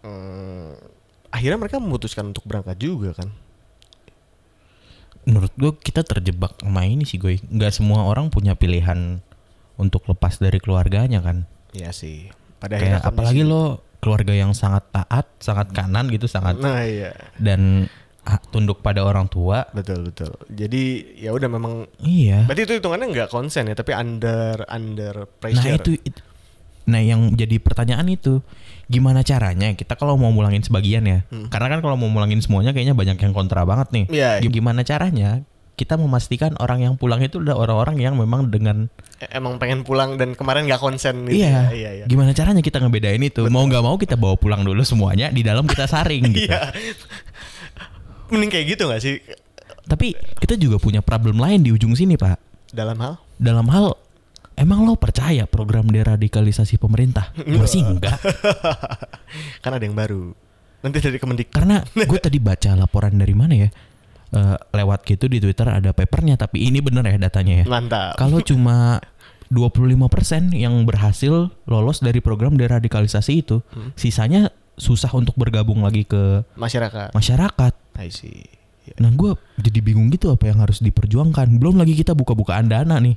hmm, 0.02 0.72
akhirnya 1.30 1.58
mereka 1.58 1.78
memutuskan 1.78 2.28
untuk 2.28 2.44
berangkat 2.44 2.76
juga 2.78 3.16
kan. 3.16 3.30
menurut 5.20 5.52
gue 5.54 5.72
kita 5.78 6.02
terjebak 6.02 6.58
sama 6.58 6.84
ini 6.84 7.04
sih 7.04 7.16
gue 7.16 7.38
nggak 7.44 7.70
semua 7.70 8.08
orang 8.08 8.32
punya 8.32 8.56
pilihan 8.56 9.20
untuk 9.76 10.08
lepas 10.08 10.40
dari 10.40 10.58
keluarganya 10.58 11.22
kan 11.22 11.46
Iya 11.70 11.94
sih. 11.94 12.34
Pada 12.58 12.82
kayak 12.82 13.06
apalagi 13.06 13.46
kondisi- 13.46 13.52
lo 13.52 13.64
keluarga 14.00 14.34
yang 14.34 14.58
sangat 14.58 14.90
taat, 14.90 15.30
sangat 15.38 15.70
kanan 15.70 16.10
gitu, 16.10 16.26
sangat 16.26 16.58
Nah 16.58 16.82
iya. 16.82 17.14
dan 17.38 17.86
tunduk 18.48 18.80
pada 18.80 19.02
orang 19.02 19.26
tua. 19.26 19.66
Betul 19.70 20.06
betul. 20.06 20.30
Jadi 20.48 20.84
ya 21.18 21.32
udah 21.32 21.48
memang 21.48 21.88
Iya. 21.98 22.46
berarti 22.46 22.62
itu 22.64 22.74
hitungannya 22.76 23.08
nggak 23.10 23.30
konsen 23.30 23.66
ya, 23.66 23.74
tapi 23.74 23.92
under 23.92 24.66
under 24.66 25.16
Nah 25.24 25.38
pressure. 25.40 25.78
itu, 25.78 25.92
itu- 26.00 26.24
nah 26.84 26.98
yang 26.98 27.32
jadi 27.32 27.58
pertanyaan 27.58 28.06
itu 28.08 28.42
gimana 28.86 29.22
caranya 29.22 29.70
kita 29.72 29.94
kalau 29.94 30.14
mau 30.16 30.30
mulangin 30.30 30.60
sebagian 30.60 31.06
ya 31.06 31.22
karena 31.48 31.70
kan 31.70 31.80
kalau 31.80 31.94
mau 31.94 32.10
mulangin 32.10 32.42
semuanya 32.42 32.74
kayaknya 32.74 32.98
banyak 32.98 33.14
yang 33.16 33.30
kontra 33.30 33.62
banget 33.62 33.94
nih 33.94 34.06
Hmm. 34.06 34.16
Iya. 34.16 34.30
gimana 34.44 34.82
caranya 34.82 35.46
kita 35.76 35.96
memastikan 35.96 36.58
orang 36.58 36.82
yang 36.82 36.98
pulang 36.98 37.22
itu 37.22 37.38
udah 37.38 37.54
orang-orang 37.54 38.02
yang 38.02 38.18
memang 38.18 38.50
dengan 38.50 38.90
E- 39.16 39.30
emang 39.32 39.56
pengen 39.56 39.86
pulang 39.86 40.18
dan 40.18 40.34
kemarin 40.34 40.66
nggak 40.66 40.76
konsen 40.78 41.24
gitu. 41.24 41.38
iya, 41.38 41.70
ya. 41.70 41.72
Iya 41.72 41.90
iya. 41.94 42.06
gimana 42.06 42.34
caranya 42.34 42.60
kita 42.60 42.82
ngebedain 42.82 43.22
itu 43.22 43.46
mau 43.48 43.62
nggak 43.62 43.80
mau 43.80 43.96
kita 43.96 44.18
bawa 44.18 44.34
pulang 44.34 44.66
dulu 44.66 44.82
semuanya 44.82 45.30
di 45.30 45.40
dalam 45.40 45.64
kita 45.64 45.86
saring 45.86 46.26
gitu 46.34 46.50
Iya. 46.50 46.74
Mending 48.30 48.50
kayak 48.50 48.66
gitu 48.74 48.84
gak 48.88 49.02
sih 49.02 49.18
tapi 49.86 50.14
kita 50.38 50.54
juga 50.54 50.78
punya 50.78 51.02
problem 51.02 51.38
lain 51.38 51.62
di 51.62 51.70
ujung 51.70 51.94
sini 51.94 52.14
pak 52.14 52.38
dalam 52.70 52.98
hal? 52.98 53.18
dalam 53.36 53.66
hal 53.68 53.98
emang 54.54 54.86
lo 54.86 54.94
percaya 54.94 55.44
program 55.44 55.86
deradikalisasi 55.86 56.78
pemerintah 56.78 57.34
gue 57.36 57.66
sih 57.66 57.82
enggak 57.82 58.18
kan 59.64 59.72
ada 59.72 59.82
yang 59.82 59.96
baru. 59.96 60.32
Nanti 60.80 61.04
dari 61.04 61.20
Kemendik. 61.20 61.52
Karena 61.52 61.84
gue 61.84 62.20
tadi 62.20 62.40
baca 62.40 62.72
laporan 62.72 63.12
dari 63.12 63.36
mana 63.36 63.52
ya? 63.52 63.68
Eh, 64.30 64.58
lewat 64.72 65.04
gitu 65.04 65.28
di 65.28 65.44
Twitter 65.44 65.68
ada 65.68 65.92
papernya 65.92 66.40
tapi 66.40 66.64
ini 66.64 66.80
bener 66.80 67.04
ya 67.04 67.18
datanya 67.20 67.64
ya. 67.64 67.66
Mantap. 67.68 68.16
Kalau 68.16 68.40
cuma 68.50 69.04
25% 69.52 70.56
yang 70.56 70.86
berhasil 70.86 71.52
lolos 71.66 72.00
dari 72.00 72.22
program 72.22 72.56
deradikalisasi 72.56 73.34
itu, 73.36 73.60
Hmm. 73.76 73.92
sisanya 73.98 74.54
susah 74.80 75.12
untuk 75.12 75.36
bergabung 75.36 75.84
lagi 75.84 76.08
ke 76.08 76.48
Masyarakat. 76.56 77.12
masyarakat. 77.12 77.74
I 78.00 78.10
see. 78.10 78.48
Iya. 78.88 78.96
Nah 79.04 79.12
gue 79.12 79.36
jadi 79.60 79.80
bingung 79.80 80.08
gitu 80.08 80.32
apa 80.32 80.48
yang 80.48 80.60
harus 80.60 80.80
diperjuangkan. 80.80 81.52
Belum 81.56 81.76
lagi 81.76 81.94
kita 81.94 82.12
buka-bukaan 82.12 82.66
dana 82.66 82.98
nih. 82.98 83.16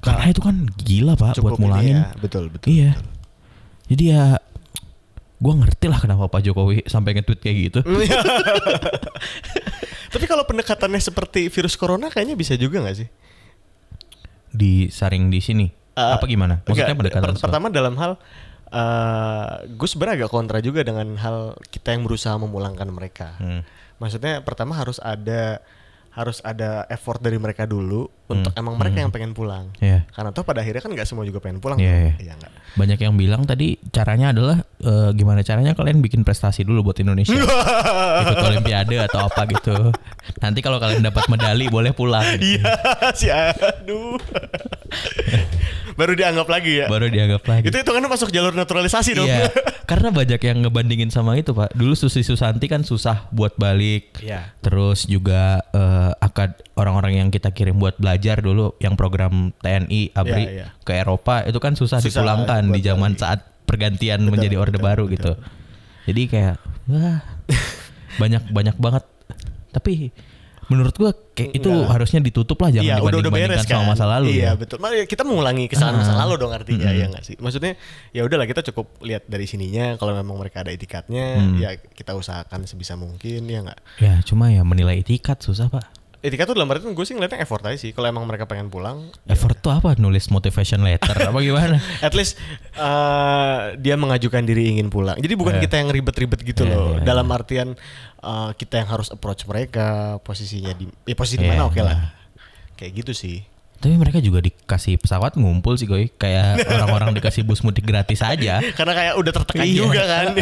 Karena 0.00 0.24
itu 0.26 0.40
kan 0.40 0.66
gila 0.74 1.14
pak 1.14 1.38
buat 1.38 1.54
ini 1.54 1.60
mulangin. 1.60 1.94
ya. 1.94 2.02
Betul 2.16 2.48
betul. 2.48 2.66
Iya. 2.66 2.90
Jadi 3.86 4.02
ya 4.08 4.40
gue 5.36 5.52
ngerti 5.52 5.86
lah 5.86 5.98
kenapa 5.98 6.26
Pak 6.26 6.40
Jokowi 6.40 6.86
sampai 6.86 7.18
nge-tweet 7.18 7.38
kayak 7.38 7.56
gitu. 7.68 7.80
Tapi 10.12 10.24
kalau 10.26 10.44
pendekatannya 10.44 10.98
seperti 10.98 11.48
virus 11.48 11.74
corona 11.74 12.08
kayaknya 12.08 12.34
bisa 12.34 12.54
juga 12.54 12.80
nggak 12.80 12.96
sih? 12.96 13.08
Disaring 14.52 15.28
di 15.28 15.40
sini. 15.40 15.66
Eh, 15.92 16.12
apa 16.16 16.24
gimana? 16.24 16.60
Maksudnya 16.64 16.92
enggak, 16.92 17.00
pendekatan 17.00 17.32
per- 17.36 17.42
pertama 17.42 17.66
dalam 17.68 17.94
hal 17.96 18.12
eh 18.72 19.68
gue 19.68 19.84
sebenarnya 19.84 20.24
agak 20.24 20.32
kontra 20.32 20.56
juga 20.64 20.80
dengan 20.80 21.12
hal 21.20 21.60
kita 21.68 21.92
yang 21.92 22.08
berusaha 22.08 22.32
memulangkan 22.40 22.88
mereka. 22.88 23.36
Hmm. 23.36 23.60
Maksudnya 24.02 24.42
pertama 24.42 24.74
harus 24.74 24.98
ada 24.98 25.62
harus 26.12 26.44
ada 26.44 26.84
effort 26.92 27.24
dari 27.24 27.40
mereka 27.40 27.64
dulu 27.64 28.04
untuk 28.28 28.52
emang 28.52 28.76
mereka 28.76 29.00
yang 29.00 29.08
pengen 29.08 29.32
pulang. 29.32 29.72
Hmm. 29.80 29.84
Iya. 29.84 29.98
Karena 30.12 30.28
toh 30.28 30.44
pada 30.44 30.60
akhirnya 30.60 30.84
kan 30.84 30.92
nggak 30.92 31.08
semua 31.08 31.24
juga 31.24 31.40
pengen 31.40 31.64
pulang. 31.64 31.80
Iya. 31.80 32.20
Iya 32.20 32.32
nggak? 32.36 32.52
Banyak 32.76 32.98
yang 33.00 33.14
bilang 33.16 33.42
tadi 33.48 33.80
caranya 33.88 34.36
adalah 34.36 34.60
eh, 34.60 35.10
gimana 35.16 35.40
caranya 35.40 35.72
kalian 35.72 36.04
bikin 36.04 36.20
prestasi 36.20 36.68
dulu 36.68 36.92
buat 36.92 37.00
Indonesia. 37.00 37.32
Ikut 38.28 38.44
olimpiade 38.44 39.00
atau 39.08 39.24
apa 39.24 39.48
gitu. 39.48 39.72
Nanti 40.44 40.60
kalau 40.60 40.76
kalian 40.76 41.00
dapat 41.00 41.32
medali 41.32 41.72
boleh 41.72 41.96
pulang. 41.96 42.28
gitu. 42.36 42.60
Si 43.16 43.32
aduh. 43.32 44.20
Baru 45.98 46.12
dianggap 46.12 46.48
lagi 46.48 46.84
ya. 46.84 46.86
Baru 46.92 47.08
dianggap 47.08 47.42
lagi. 47.48 47.68
Itu 47.68 47.76
hitungannya 47.80 48.08
masuk 48.12 48.28
jalur 48.32 48.52
naturalisasi 48.52 49.16
dong. 49.16 49.28
Iya, 49.28 49.48
karena 49.84 50.08
banyak 50.14 50.40
yang 50.40 50.58
ngebandingin 50.62 51.10
sama 51.10 51.34
itu 51.34 51.50
pak. 51.52 51.74
Dulu 51.74 51.92
Susi 51.92 52.22
Susanti 52.22 52.70
kan 52.70 52.86
susah 52.86 53.28
buat 53.34 53.58
balik. 53.58 54.18
Iya. 54.22 54.54
Terus 54.62 55.04
juga 55.04 55.60
eh, 55.70 56.10
akad 56.18 56.58
orang-orang 56.78 57.20
yang 57.22 57.28
kita 57.28 57.50
kirim 57.50 57.76
buat 57.76 57.98
belajar 57.98 58.38
dulu, 58.40 58.74
yang 58.78 58.94
program 58.94 59.50
TNI 59.60 60.14
ABRI 60.14 60.44
Iya, 60.44 60.50
iya. 60.50 60.66
ke 60.82 60.92
Eropa 60.96 61.42
itu 61.44 61.58
kan 61.58 61.74
susah, 61.74 61.98
Susah 61.98 62.22
dipulangkan 62.22 62.70
di 62.70 62.80
zaman 62.80 63.12
balik. 63.14 63.22
saat 63.22 63.40
pergantian 63.66 64.20
Betul, 64.22 64.32
menjadi 64.36 64.56
orde 64.58 64.78
betul, 64.78 64.86
baru 64.86 65.04
betul. 65.06 65.14
gitu. 65.14 65.32
Jadi 66.10 66.22
kayak 66.28 66.56
wah 66.90 67.18
banyak 68.20 68.42
banyak 68.50 68.76
banget. 68.78 69.04
Tapi 69.72 70.12
menurut 70.68 70.94
gua 70.94 71.10
kayak 71.32 71.58
itu 71.58 71.66
Enggak. 71.66 71.90
harusnya 71.90 72.20
ditutup 72.20 72.58
lah 72.58 72.70
jangan 72.70 72.86
Iya, 72.86 72.96
udah 73.02 73.30
beres 73.30 73.64
kan. 73.64 73.72
sama 73.78 73.84
masa 73.92 74.04
lalu 74.06 74.26
Iya, 74.30 74.44
ya. 74.44 74.50
betul. 74.54 74.76
Makanya 74.78 75.04
kita 75.06 75.22
mengulangi 75.22 75.64
kesalahan 75.66 75.96
masa 75.98 76.12
Ah. 76.12 76.18
lalu 76.22 76.34
dong 76.38 76.52
artinya 76.52 76.86
Mm-mm. 76.86 77.00
ya 77.00 77.06
nggak 77.10 77.24
sih? 77.24 77.36
Maksudnya 77.38 77.72
ya 78.10 78.22
udahlah 78.22 78.44
kita 78.44 78.60
cukup 78.68 78.86
lihat 79.00 79.24
dari 79.24 79.44
sininya 79.44 79.96
kalau 79.96 80.12
memang 80.12 80.36
mereka 80.36 80.60
ada 80.60 80.70
itikatnya 80.70 81.26
Hmm. 81.34 81.56
ya 81.56 81.70
kita 81.74 82.12
usahakan 82.12 82.62
sebisa 82.64 82.94
mungkin 82.94 83.42
ya 83.44 83.60
nggak. 83.60 83.78
Ya 83.98 84.14
cuma 84.22 84.48
ya 84.48 84.62
menilai 84.62 84.98
etikat 84.98 85.38
susah 85.38 85.66
pak. 85.66 85.88
Etikat 86.22 86.46
tuh 86.46 86.54
dalam 86.54 86.70
artian 86.70 86.94
gue 86.94 87.02
sih 87.02 87.18
ngeliatnya 87.18 87.42
effort 87.42 87.66
aja 87.66 87.74
sih. 87.74 87.90
Kalau 87.90 88.06
emang 88.06 88.22
mereka 88.22 88.46
pengen 88.46 88.70
pulang, 88.70 89.10
Effort 89.26 89.58
tuh 89.58 89.74
apa? 89.74 89.98
Nulis 89.98 90.30
motivation 90.30 90.78
letter 90.80 91.18
apa 91.18 91.34
gimana? 91.36 91.82
at 92.06 92.14
least 92.14 92.38
uh, 92.78 93.74
dia 93.74 93.98
mengajukan 93.98 94.38
diri 94.40 94.70
ingin 94.70 94.86
pulang. 94.86 95.18
Jadi 95.18 95.34
bukan 95.34 95.58
Iya. 95.58 95.66
kita 95.66 95.82
yang 95.82 95.90
ribet-ribet 95.90 96.40
gitu 96.40 96.62
Iya, 96.62 96.78
loh. 96.78 96.94
iya, 96.94 97.02
Dalam 97.02 97.26
artian 97.26 97.74
uh, 98.18 98.54
kita 98.54 98.78
yang 98.78 98.86
harus 98.86 99.10
approach 99.10 99.42
mereka, 99.44 100.22
posisinya 100.22 100.70
di 100.72 100.86
ya 101.02 101.14
posisi 101.18 101.42
di 101.42 101.44
Iya, 101.44 101.58
mana 101.58 101.62
oke 101.66 101.82
iya. 101.82 101.90
lah. 101.90 101.96
Kayak 102.78 102.92
gitu 103.02 103.12
sih. 103.12 103.36
Tapi 103.82 103.98
mereka 103.98 104.22
juga 104.22 104.38
dikasih 104.38 105.02
pesawat 105.02 105.34
ngumpul 105.34 105.74
sih 105.74 105.90
goy 105.90 106.06
Kayak 106.06 106.62
orang-orang 106.70 107.18
dikasih 107.18 107.42
bus 107.42 107.66
mudik 107.66 107.82
gratis 107.82 108.22
aja 108.22 108.62
Karena 108.78 108.94
kayak 108.94 109.14
udah 109.18 109.32
tertekan 109.34 109.66
Iya. 109.66 109.74
juga 109.74 110.02
kan. 110.06 110.26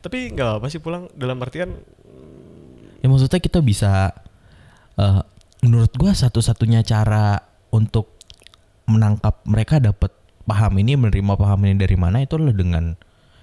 Tapi 0.00 0.32
nggak 0.32 0.50
apa 0.56 0.66
sih 0.66 0.80
pulang 0.80 1.12
dalam 1.12 1.36
artian 1.36 1.76
Ya 3.00 3.06
maksudnya 3.06 3.38
kita 3.38 3.60
bisa 3.60 4.12
eh, 4.94 5.20
Menurut 5.60 5.92
gua 5.94 6.12
satu-satunya 6.12 6.80
cara 6.80 7.40
Untuk 7.68 8.16
menangkap 8.84 9.40
mereka 9.44 9.76
dapat 9.76 10.12
paham 10.42 10.78
ini 10.78 10.96
Menerima 10.96 11.34
paham 11.34 11.60
ini 11.64 11.76
dari 11.76 11.94
mana 11.94 12.20
Itu 12.20 12.36
adalah 12.36 12.52
dengan 12.52 12.84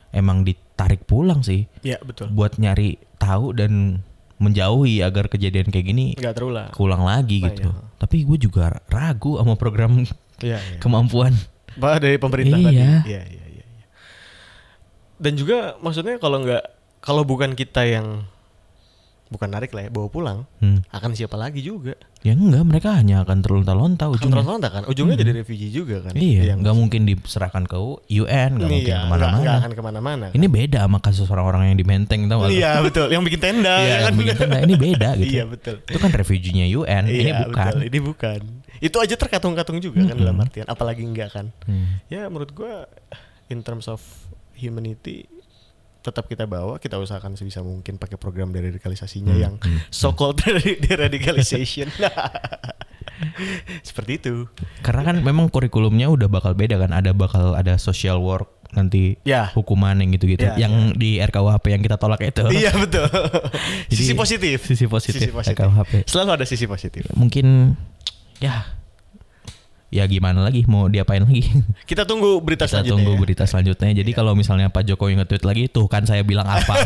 Emang 0.10 0.42
ditarik 0.42 1.04
pulang 1.04 1.42
sih 1.42 1.68
ya 1.82 2.00
betul. 2.00 2.32
Buat 2.32 2.58
nyari 2.58 2.96
tahu 3.18 3.52
dan 3.52 4.02
menjauhi 4.38 5.02
agar 5.02 5.28
kejadian 5.28 5.68
kayak 5.68 5.86
gini 5.86 6.06
Nggak 6.14 6.34
terulang. 6.34 6.70
keulang 6.72 7.02
lagi 7.02 7.42
Nah, 7.42 7.50
gitu. 7.52 7.70
Tapi 7.98 8.24
gue 8.24 8.38
juga 8.40 8.70
ragu 8.88 9.36
sama 9.36 9.58
program 9.58 10.06
Iya, 10.38 10.62
iya. 10.62 10.78
kemampuan. 10.78 11.34
Bah 11.76 11.98
dari 11.98 12.16
pemerintah 12.16 12.56
Iya. 12.56 12.66
tadi. 12.66 12.78
Iya, 12.78 12.94
iya, 13.04 13.22
iya, 13.26 13.46
iya. 13.52 13.86
Dan 15.18 15.34
juga 15.34 15.76
maksudnya 15.78 16.22
kalau 16.22 16.46
nggak 16.46 16.64
kalau 17.02 17.26
bukan 17.26 17.52
kita 17.52 17.82
yang 17.84 18.30
bukan 19.28 19.50
narik 19.50 19.72
lah 19.72 19.84
ya, 19.84 19.90
bawa 19.90 20.08
pulang, 20.08 20.40
Hmm. 20.58 20.80
akan 20.88 21.12
siapa 21.12 21.34
lagi 21.34 21.60
juga? 21.60 21.94
Ya 22.22 22.32
enggak, 22.32 22.64
mereka 22.64 22.90
hanya 22.94 23.22
akan 23.22 23.40
terlonta-lonta 23.40 24.06
Akan 24.06 24.16
ujungnya. 24.18 24.42
terlontar 24.42 24.70
kan? 24.70 24.84
Ujungnya 24.86 25.16
jadi 25.16 25.32
refugee 25.34 25.70
juga 25.70 26.02
kan? 26.02 26.14
Iya, 26.14 26.42
Yang- 26.50 26.60
nggak 26.60 26.76
mungkin 26.76 27.02
diserahkan 27.06 27.64
ke 27.64 27.78
UN, 28.10 28.50
nggak 28.56 28.68
mungkin 28.68 28.88
Iya, 28.90 29.00
ke 29.00 29.08
mana-mana. 29.08 29.38
nggak 29.38 29.56
akan 29.58 29.72
ke 29.72 29.82
mana-mana. 29.82 30.26
kan? 30.28 30.36
Ini 30.36 30.48
beda 30.48 30.80
sama 30.82 31.00
kasus 31.00 31.28
orang-orang 31.28 31.62
yang 31.68 31.78
di 31.78 31.86
Menteng 31.86 32.22
tau 32.26 32.42
gak? 32.42 32.52
Iya 32.52 32.72
betul, 32.82 33.08
yang 33.08 33.22
bikin 33.22 33.40
tenda 33.40 33.76
Iya, 33.78 33.86
ya 33.86 33.96
kan? 33.98 34.04
yang 34.04 34.18
bikin 34.18 34.36
tenda. 34.38 34.58
Ini 34.60 34.76
beda 34.76 35.10
gitu. 35.16 35.30
Iya 35.30 35.44
betul. 35.46 35.76
Itu 35.82 35.98
kan 35.98 36.12
refugee-nya 36.12 36.66
UN, 36.70 37.04
ini 37.06 37.22
Iya, 37.24 37.36
bukan. 37.44 37.66
betul. 37.70 37.82
Ini 37.86 38.00
bukan. 38.02 38.40
Itu 38.78 38.98
aja 38.98 39.16
terkatung-katung 39.16 39.78
juga 39.78 40.00
kan 40.04 40.16
dalam 40.16 40.38
artian, 40.38 40.66
apalagi 40.66 41.02
enggak 41.02 41.30
kan? 41.32 41.50
Hmm. 41.64 42.00
Ya 42.08 42.26
menurut 42.26 42.52
gua 42.52 42.86
in 43.48 43.62
terms 43.62 43.86
of 43.86 44.02
humanity 44.54 45.30
tetap 46.08 46.26
kita 46.26 46.48
bawa, 46.48 46.80
kita 46.80 46.96
usahakan 46.96 47.36
sebisa 47.36 47.60
mungkin 47.60 47.96
pakai 47.96 48.16
program 48.16 48.50
deradikalisasinya 48.50 49.30
Hmm, 49.30 49.44
yang 49.44 49.54
so 49.92 50.12
called 50.12 50.40
deradicalization. 50.88 51.92
Seperti 53.84 54.12
itu. 54.18 54.46
Karena 54.80 55.02
kan 55.04 55.20
memang 55.20 55.50
kurikulumnya 55.50 56.08
udah 56.08 56.28
bakal 56.28 56.54
beda 56.54 56.78
kan, 56.78 56.94
ada 56.94 57.12
bakal 57.12 57.54
ada 57.54 57.76
social 57.76 58.22
work 58.22 58.48
nanti 58.68 59.16
Ya. 59.24 59.50
hukuman 59.56 59.96
yang 59.98 60.12
gitu-gitu. 60.14 60.44
Ya, 60.44 60.54
yang 60.60 60.94
di 60.94 61.18
RKUHP 61.18 61.66
yang 61.72 61.82
kita 61.82 61.98
tolak 61.98 62.22
itu. 62.22 62.46
iya 62.52 62.70
betul. 62.72 63.08
Jadi, 63.92 63.96
sisi 63.96 64.14
positif. 64.14 64.58
sisi 64.64 64.86
positif 64.86 65.22
Sisi 65.24 65.34
positif. 65.34 65.56
RKUHP. 65.58 65.92
Selalu 66.06 66.30
ada 66.36 66.46
sisi 66.46 66.66
positif. 66.68 67.04
Mungkin 67.16 67.74
ya 68.38 68.70
ya 69.90 70.04
gimana 70.04 70.42
lagi 70.42 70.64
mau 70.66 70.86
diapain 70.86 71.20
lagi? 71.20 71.48
Kita 71.90 72.04
tunggu 72.04 72.40
berita 72.40 72.64
Kita 72.64 72.80
selanjutnya. 72.80 72.94
tunggu 72.94 73.14
ya. 73.14 73.20
berita 73.20 73.44
selanjutnya. 73.44 73.90
Jadi 73.96 74.12
kalau 74.12 74.34
misalnya 74.34 74.68
Pak 74.68 74.84
Jokowi 74.86 75.16
nge-tweet 75.18 75.44
lagi, 75.44 75.64
tuh 75.68 75.86
kan 75.86 76.04
saya 76.04 76.22
bilang 76.22 76.46
apa? 76.46 76.74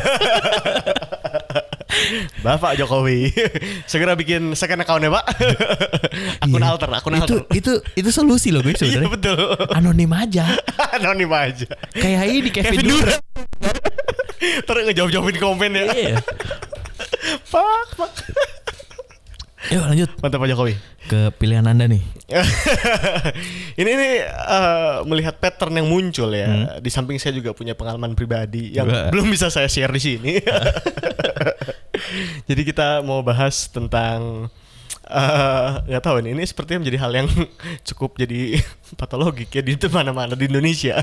Bapak 2.41 2.73
Jokowi 2.75 3.29
segera 3.91 4.15
bikin 4.15 4.53
second 4.53 4.81
account 4.81 5.01
ya 5.01 5.11
Pak. 5.11 5.25
akun 6.39 6.57
Iya. 6.57 6.67
alter, 6.67 6.89
akun 6.89 7.13
itu 7.13 7.21
alter. 7.37 7.39
itu 7.51 7.71
itu 7.95 8.09
solusi 8.09 8.49
loh 8.49 8.59
gue 8.59 8.71
Iya 8.71 8.79
sebenarnya. 8.79 9.09
betul. 9.11 9.37
Anonim 9.71 10.11
aja. 10.11 10.45
Anonim 10.95 11.29
aja. 11.29 11.67
Kayak 11.93 12.23
ini 12.27 12.49
Kevin, 12.49 12.73
Kevin 12.73 12.85
Durant. 12.87 13.23
Terus 14.41 14.81
ngejawab-jawabin 14.87 15.37
komen 15.37 15.71
ya. 15.71 15.83
Iya. 15.91 16.17
Fuck, 17.43 17.87
fuck. 17.93 18.13
Yuk 19.69 19.83
lanjut. 19.85 20.09
Mantap 20.25 20.41
Pak 20.41 20.49
Jokowi. 20.49 20.75
ke 21.05 21.29
pilihan 21.37 21.65
anda 21.67 21.85
nih. 21.85 22.01
ini 23.81 23.89
ini 23.89 24.09
eh, 24.25 24.95
melihat 25.05 25.37
pattern 25.37 25.77
yang 25.77 25.85
muncul 25.85 26.33
ya. 26.33 26.49
Hmm. 26.49 26.65
Di 26.81 26.89
samping 26.89 27.21
saya 27.21 27.37
juga 27.37 27.53
punya 27.53 27.77
pengalaman 27.77 28.17
pribadi 28.17 28.73
yang 28.73 28.89
belum 29.13 29.29
bisa 29.29 29.53
saya 29.53 29.69
share 29.69 29.93
di 29.93 30.01
sini. 30.01 30.33
Jadi 32.49 32.61
kita 32.65 33.01
mau 33.05 33.21
bahas 33.21 33.69
tentang 33.69 34.49
eh, 35.07 35.69
nggak 35.87 36.03
tahu 36.03 36.23
ini 36.23 36.37
ini 36.37 36.43
sepertinya 36.47 36.85
menjadi 36.85 36.99
hal 37.01 37.11
yang 37.13 37.29
cukup 37.87 38.17
jadi 38.17 38.61
patologik 38.99 39.51
ya 39.51 39.61
di 39.61 39.75
mana-mana 39.91 40.33
di 40.33 40.47
Indonesia. 40.47 41.01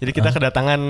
Jadi 0.00 0.10
kita 0.14 0.30
kedatangan 0.32 0.80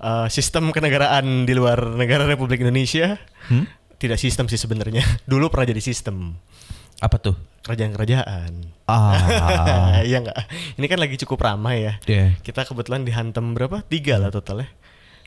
eh, 0.00 0.26
sistem 0.32 0.70
kenegaraan 0.74 1.48
di 1.48 1.52
luar 1.56 1.96
negara 1.96 2.26
Republik 2.26 2.62
Indonesia. 2.62 3.18
Hmm? 3.50 3.66
Tidak 4.00 4.16
sistem 4.16 4.48
sih 4.48 4.56
sebenarnya. 4.56 5.04
Dulu 5.30 5.52
pernah 5.52 5.68
jadi 5.68 5.82
sistem 5.84 6.34
Apa 7.00 7.20
tuh? 7.20 7.36
kerajaan-kerajaan. 7.60 8.52
Ah, 8.88 10.00
Iya 10.08 10.24
nggak? 10.24 10.38
Ini 10.80 10.86
kan 10.88 10.98
lagi 10.98 11.20
cukup 11.20 11.44
ramai 11.44 11.84
ya. 11.84 11.94
Iya. 12.08 12.40
Kita 12.40 12.64
kebetulan 12.64 13.04
dihantam 13.04 13.52
berapa? 13.52 13.84
Tiga 13.84 14.16
lah 14.16 14.32
totalnya. 14.32 14.72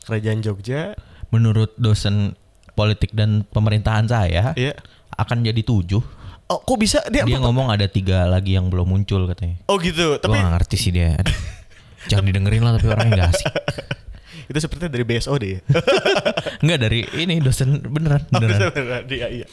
Kerajaan 0.03 0.41
Jogja, 0.43 0.97
menurut 1.33 1.73
dosen 1.79 2.37
politik 2.77 3.09
dan 3.17 3.41
pemerintahan 3.49 4.05
saya 4.05 4.53
iya. 4.53 4.77
akan 5.17 5.41
jadi 5.41 5.61
tujuh. 5.65 6.01
Oh, 6.51 6.59
kok 6.61 6.77
bisa 6.77 7.01
dia? 7.09 7.25
Dia 7.25 7.39
ngomong 7.41 7.73
ada 7.73 7.89
tiga 7.89 8.29
lagi 8.29 8.53
yang 8.53 8.69
belum 8.69 8.85
muncul 8.85 9.25
katanya. 9.25 9.57
Oh 9.65 9.81
gitu. 9.81 10.21
Tapi 10.21 10.37
gak 10.37 10.53
ngerti 10.59 10.75
sih 10.77 10.91
dia. 10.93 11.17
Jangan 12.11 12.25
didengerin 12.29 12.61
lah 12.61 12.77
tapi 12.77 12.87
orangnya 12.91 13.25
gak 13.25 13.31
asik. 13.33 13.53
Itu 14.45 14.57
sepertinya 14.57 14.91
dari 14.91 15.03
BSOD 15.03 15.43
ya. 15.45 15.59
Enggak 16.59 16.79
dari 16.81 16.99
ini 17.15 17.39
dosen 17.39 17.79
beneran 17.81 18.23
Oh, 18.29 18.39
beneran. 18.39 18.49
bisa 18.49 18.65
beneran. 18.69 19.03
Iya, 19.05 19.27
iya. 19.29 19.47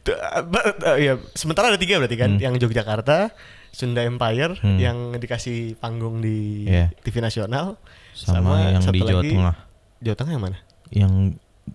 Tuh, 0.00 0.14
uh, 0.14 0.42
but, 0.42 0.76
uh, 0.82 0.96
ya, 0.96 1.16
sementara 1.32 1.68
ada 1.68 1.78
tiga 1.78 1.98
berarti 1.98 2.16
kan, 2.16 2.36
Hmm. 2.36 2.40
yang 2.40 2.54
Yogyakarta, 2.54 3.32
Sunda 3.68 4.02
Empire, 4.02 4.56
Hmm. 4.58 4.78
yang 4.78 4.96
dikasih 5.14 5.76
panggung 5.76 6.18
di 6.18 6.66
Iya. 6.66 6.90
TV 7.00 7.20
nasional, 7.20 7.76
Sama 8.12 8.74
yang 8.74 8.82
di 8.84 9.00
Jawa 9.00 9.20
lagi- 9.20 9.34
Tengah. 9.34 9.56
Jawa 10.00 10.16
Tengah 10.16 10.32
yang 10.32 10.44
mana? 10.44 10.58
Yang 10.88 11.12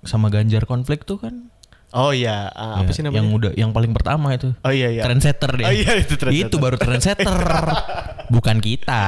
sama 0.02 0.28
Ganjar 0.28 0.66
konflik 0.66 1.06
tuh 1.06 1.22
kan. 1.22 1.53
Oh 1.94 2.10
iya, 2.10 2.50
uh, 2.50 2.82
apa 2.82 2.90
Ya, 2.90 2.96
sih 2.98 3.06
namanya? 3.06 3.22
Yang 3.22 3.28
udah 3.38 3.52
yang 3.54 3.70
paling 3.70 3.94
pertama 3.94 4.34
itu. 4.34 4.50
Oh 4.66 4.74
iya 4.74 4.90
iya. 4.90 5.06
Trendsetter 5.06 5.52
dia. 5.62 5.70
Oh 5.70 5.74
iya, 5.74 5.94
itu 6.02 6.18
trendsetter. 6.18 6.50
Itu 6.50 6.56
baru 6.58 6.78
trendsetter. 6.82 7.38
bukan 8.36 8.58
kita. 8.58 9.04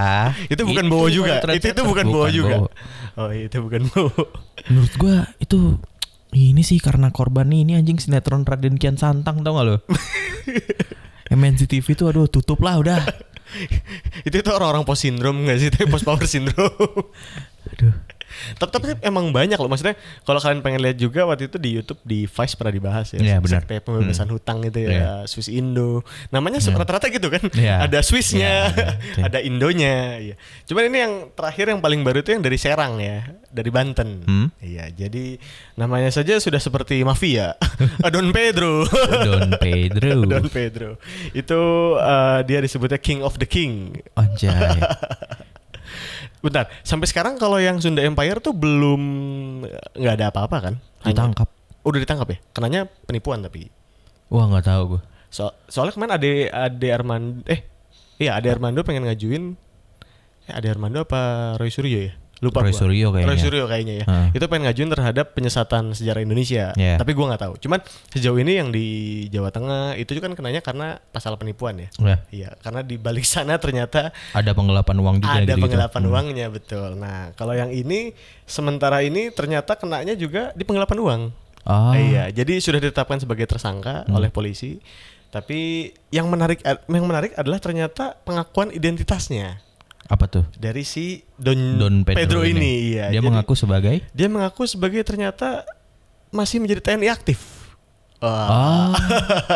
Itu 0.46 0.70
bukan 0.70 0.86
Bowo 0.86 1.10
juga. 1.10 1.42
Itu 1.50 1.74
itu 1.74 1.82
bukan 1.82 2.06
Bowo 2.06 2.30
juga. 2.30 2.56
Bowo. 2.62 2.70
Oh 3.18 3.30
iya, 3.34 3.50
itu 3.50 3.58
bukan 3.58 3.90
Bowo. 3.90 4.30
Menurut 4.70 4.94
gua 5.02 5.26
itu 5.42 5.82
ini 6.38 6.62
sih 6.62 6.78
karena 6.78 7.10
korban 7.10 7.50
nih, 7.50 7.66
ini 7.66 7.74
anjing 7.74 7.98
sinetron 7.98 8.46
Raden 8.46 8.78
Kian 8.78 9.02
Santang 9.02 9.42
tau 9.42 9.58
gak 9.58 9.66
lo? 9.66 9.78
MNC 11.34 11.66
TV 11.66 11.86
itu 11.98 12.06
aduh 12.06 12.30
tutup 12.30 12.62
lah 12.62 12.78
udah. 12.78 13.02
itu 14.28 14.36
itu 14.36 14.50
orang-orang 14.54 14.86
post 14.86 15.10
syndrome 15.10 15.42
nggak 15.50 15.58
sih? 15.58 15.70
Tapi 15.74 15.90
post 15.90 16.06
power 16.06 16.22
syndrome. 16.30 17.10
Aduh. 17.74 17.94
Tapi, 18.58 18.72
tapi 18.72 18.86
emang 19.02 19.30
banyak 19.30 19.58
loh. 19.58 19.70
Maksudnya 19.70 19.96
kalau 20.24 20.40
kalian 20.40 20.62
pengen 20.62 20.82
lihat 20.84 20.98
juga 20.98 21.26
waktu 21.26 21.48
itu 21.48 21.58
di 21.58 21.70
YouTube 21.76 22.00
di 22.04 22.26
Vice 22.26 22.56
pernah 22.56 22.74
dibahas 22.74 23.08
ya. 23.14 23.20
Iya, 23.20 23.38
benar. 23.42 23.64
Sekte 23.64 23.76
pembebasan 23.82 24.30
hutang 24.30 24.64
itu 24.64 24.80
ya. 24.84 24.90
Iya. 24.90 25.12
Swiss 25.26 25.50
Indo. 25.50 26.02
Namanya 26.30 26.60
Iya. 26.60 26.76
rata-rata 26.76 27.08
gitu 27.08 27.28
kan. 27.30 27.44
Iya. 27.54 27.86
Ada 27.86 28.00
Swissnya, 28.02 28.70
Iya, 28.72 28.88
iya. 29.20 29.24
ada 29.28 29.40
Indonya. 29.42 29.96
Iya. 30.20 30.36
Cuman 30.66 30.84
ini 30.90 30.98
yang 31.02 31.14
terakhir 31.34 31.66
yang 31.72 31.80
paling 31.80 32.02
baru 32.02 32.20
itu 32.22 32.34
yang 32.36 32.44
dari 32.44 32.58
Serang 32.60 32.98
ya, 33.00 33.26
dari 33.50 33.70
Banten. 33.70 34.10
Hmm? 34.26 34.48
Iya. 34.60 34.92
Jadi 34.92 35.38
namanya 35.76 36.10
saja 36.12 36.38
sudah 36.40 36.60
seperti 36.60 37.02
mafia. 37.06 37.56
Don 38.14 38.32
Pedro. 38.32 38.86
Don 39.24 39.52
Pedro. 39.58 40.12
Don 40.34 40.48
Pedro. 40.50 40.90
Itu 41.32 41.62
eh, 41.98 42.40
dia 42.44 42.60
disebutnya 42.60 43.00
King 43.00 43.22
of 43.22 43.38
the 43.38 43.48
King. 43.48 43.96
Anjay. 44.16 44.80
Bentar, 46.46 46.70
sampai 46.86 47.10
sekarang 47.10 47.36
kalau 47.36 47.58
yang 47.58 47.82
Sunda 47.82 48.06
Empire 48.06 48.38
tuh 48.38 48.54
belum 48.54 49.02
nggak 49.92 50.14
ada 50.14 50.30
apa-apa 50.30 50.58
kan? 50.62 50.76
Hanya- 51.02 51.10
Ditangkap. 51.26 51.50
Udah 51.82 52.00
ditangkap 52.00 52.28
ya? 52.30 52.38
Kenanya 52.54 52.82
penipuan 52.86 53.42
tapi. 53.42 53.74
Wah 54.30 54.46
nggak 54.46 54.66
tahu 54.66 54.82
gua. 54.88 55.02
So, 55.30 55.50
soalnya 55.66 55.94
kemarin 55.94 56.14
Ade 56.16 56.32
Ade 56.48 56.88
Armando 56.90 57.42
eh 57.46 57.66
iya 58.16 58.38
Ade 58.38 58.48
Armando 58.48 58.82
pengen 58.82 59.04
ngajuin 59.04 59.58
eh 60.46 60.54
Ade 60.54 60.70
Armando 60.70 61.02
apa 61.02 61.54
Roy 61.58 61.68
Suryo 61.68 62.08
ya? 62.08 62.14
Lupa 62.44 62.62
Roy. 62.62 62.76
Suryo 62.76 63.10
kayaknya. 63.10 63.30
Roy 63.32 63.40
Suryo 63.40 63.66
kayaknya 63.66 63.94
ya. 63.96 64.06
Heeh. 64.06 64.28
Itu 64.36 64.46
pengen 64.46 64.68
ngajuin 64.68 64.92
terhadap 64.92 65.26
penyesatan 65.32 65.96
sejarah 65.96 66.20
Indonesia. 66.20 66.76
Iya. 66.76 66.96
Tapi 66.96 67.12
gua 67.12 67.32
nggak 67.32 67.42
tahu. 67.42 67.54
Cuman 67.58 67.80
sejauh 68.12 68.36
ini 68.36 68.60
yang 68.60 68.70
di 68.70 68.86
Jawa 69.30 69.50
Tengah 69.50 69.96
itu 69.96 70.12
juga 70.12 70.28
kan 70.28 70.36
kenanya 70.36 70.60
karena 70.60 71.00
pasal 71.10 71.36
penipuan 71.36 71.78
ya. 71.78 71.88
Ya, 71.98 72.18
Iya, 72.30 72.50
karena 72.60 72.82
di 72.82 72.96
balik 72.96 73.24
sana 73.24 73.56
ternyata 73.56 74.12
ada 74.32 74.52
penggelapan 74.52 74.96
uang 74.98 75.16
juga 75.20 75.32
ada 75.32 75.44
gitu-gitu. 75.46 75.64
penggelapan 75.64 76.02
Hmm. 76.02 76.12
uangnya 76.12 76.48
betul. 76.50 76.90
Nah, 76.96 77.32
kalau 77.34 77.54
yang 77.54 77.70
ini 77.70 78.12
sementara 78.44 79.00
ini 79.00 79.32
ternyata 79.32 79.74
kenanya 79.74 80.14
juga 80.14 80.52
di 80.52 80.64
penggelapan 80.64 80.98
uang. 80.98 81.22
Ah. 81.64 81.96
Iya, 81.96 82.30
jadi 82.32 82.60
sudah 82.60 82.78
ditetapkan 82.78 83.18
sebagai 83.18 83.48
tersangka 83.48 84.04
Hmm. 84.06 84.14
oleh 84.14 84.28
polisi. 84.28 84.78
Tapi 85.26 85.92
yang 86.10 86.28
menarik 86.28 86.64
yang 86.64 87.04
menarik 87.04 87.34
adalah 87.34 87.58
ternyata 87.58 88.16
pengakuan 88.22 88.72
identitasnya 88.72 89.60
Apa 90.06 90.30
tuh? 90.30 90.46
dari 90.54 90.86
si 90.86 91.26
Don, 91.34 91.82
Don 91.82 91.96
Pedro, 92.06 92.22
Pedro, 92.22 92.40
ini. 92.46 92.94
Iya, 92.94 93.10
Dia 93.10 93.22
jadi 93.22 93.26
mengaku 93.26 93.58
sebagai 93.58 94.06
dia 94.14 94.28
mengaku 94.30 94.70
sebagai 94.70 95.02
ternyata 95.02 95.66
masih 96.30 96.62
menjadi 96.62 96.94
TNI 96.94 97.10
aktif. 97.10 97.40
Wah. 98.22 98.94
Ah. 98.94 98.94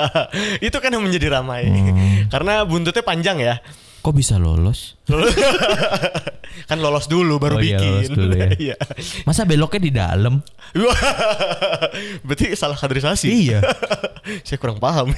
itu 0.68 0.78
kan 0.82 0.90
yang 0.90 1.06
menjadi 1.06 1.40
ramai. 1.40 1.70
Hmm. 1.70 2.26
Karena 2.34 2.66
buntutnya 2.66 3.06
panjang 3.06 3.38
ya. 3.42 3.62
Kok 4.10 4.18
bisa 4.18 4.42
lolos? 4.42 4.98
kan 6.70 6.82
lolos 6.82 7.06
dulu 7.06 7.38
baru 7.38 7.58
Oh 7.58 7.62
iya, 7.62 7.78
bikin. 7.78 7.90
lolos 7.94 8.10
dulu 8.10 8.34
ya. 8.34 8.50
Iya. 8.74 8.76
Masa 9.30 9.46
beloknya 9.46 9.82
di 9.86 9.92
dalam? 9.94 10.42
Berarti 12.26 12.58
salah 12.58 12.74
kaderisasi. 12.74 13.30
Iya. 13.30 13.62
Saya 14.42 14.58
kurang 14.58 14.82
paham. 14.82 15.14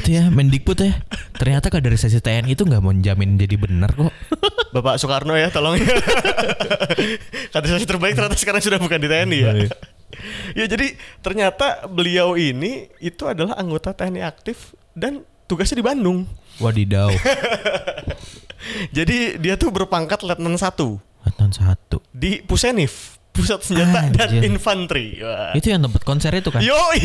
itu 0.00 0.08
ya 0.16 0.32
Mendikbud 0.32 0.80
ya. 0.80 0.96
Ternyata 1.36 1.68
kaderisasi 1.68 2.24
TNI 2.24 2.56
itu 2.56 2.64
nggak 2.64 2.80
mau 2.80 2.96
jamin 2.96 3.36
jadi 3.36 3.60
benar 3.60 3.92
kok. 3.92 4.08
Bapak 4.72 4.96
Soekarno 4.96 5.36
ya, 5.36 5.52
tolong 5.52 5.76
ya. 5.76 5.84
kaderisasi 7.52 7.84
terbaik 7.84 8.16
ternyata 8.16 8.40
sekarang 8.40 8.64
sudah 8.64 8.80
bukan 8.80 8.96
di 8.96 9.08
TNI 9.12 9.38
ya. 9.44 9.52
Iya. 9.60 9.68
ya 10.56 10.64
jadi 10.72 10.96
ternyata 11.20 11.84
beliau 11.84 12.32
ini 12.40 12.88
itu 12.96 13.28
adalah 13.28 13.60
anggota 13.60 13.92
TNI 13.92 14.24
aktif 14.24 14.72
dan 14.96 15.20
tugasnya 15.44 15.84
di 15.84 15.84
Bandung. 15.84 16.24
Wadidaw. 16.58 17.10
Jadi 18.96 19.36
dia 19.36 19.54
tuh 19.54 19.68
berpangkat 19.68 20.24
letnan 20.24 20.56
satu 20.56 20.98
Tahun 21.24 21.50
satu. 21.50 21.98
di 22.12 22.44
Pusenif, 22.44 23.16
pusat 23.32 23.64
senjata 23.64 24.06
dan 24.12 24.28
Anjir. 24.28 24.44
infanteri. 24.44 25.18
Wah. 25.18 25.50
Itu 25.56 25.72
yang 25.72 25.82
tempat 25.82 26.04
konser 26.04 26.30
itu 26.30 26.52
kan? 26.52 26.60
Yoi, 26.60 27.00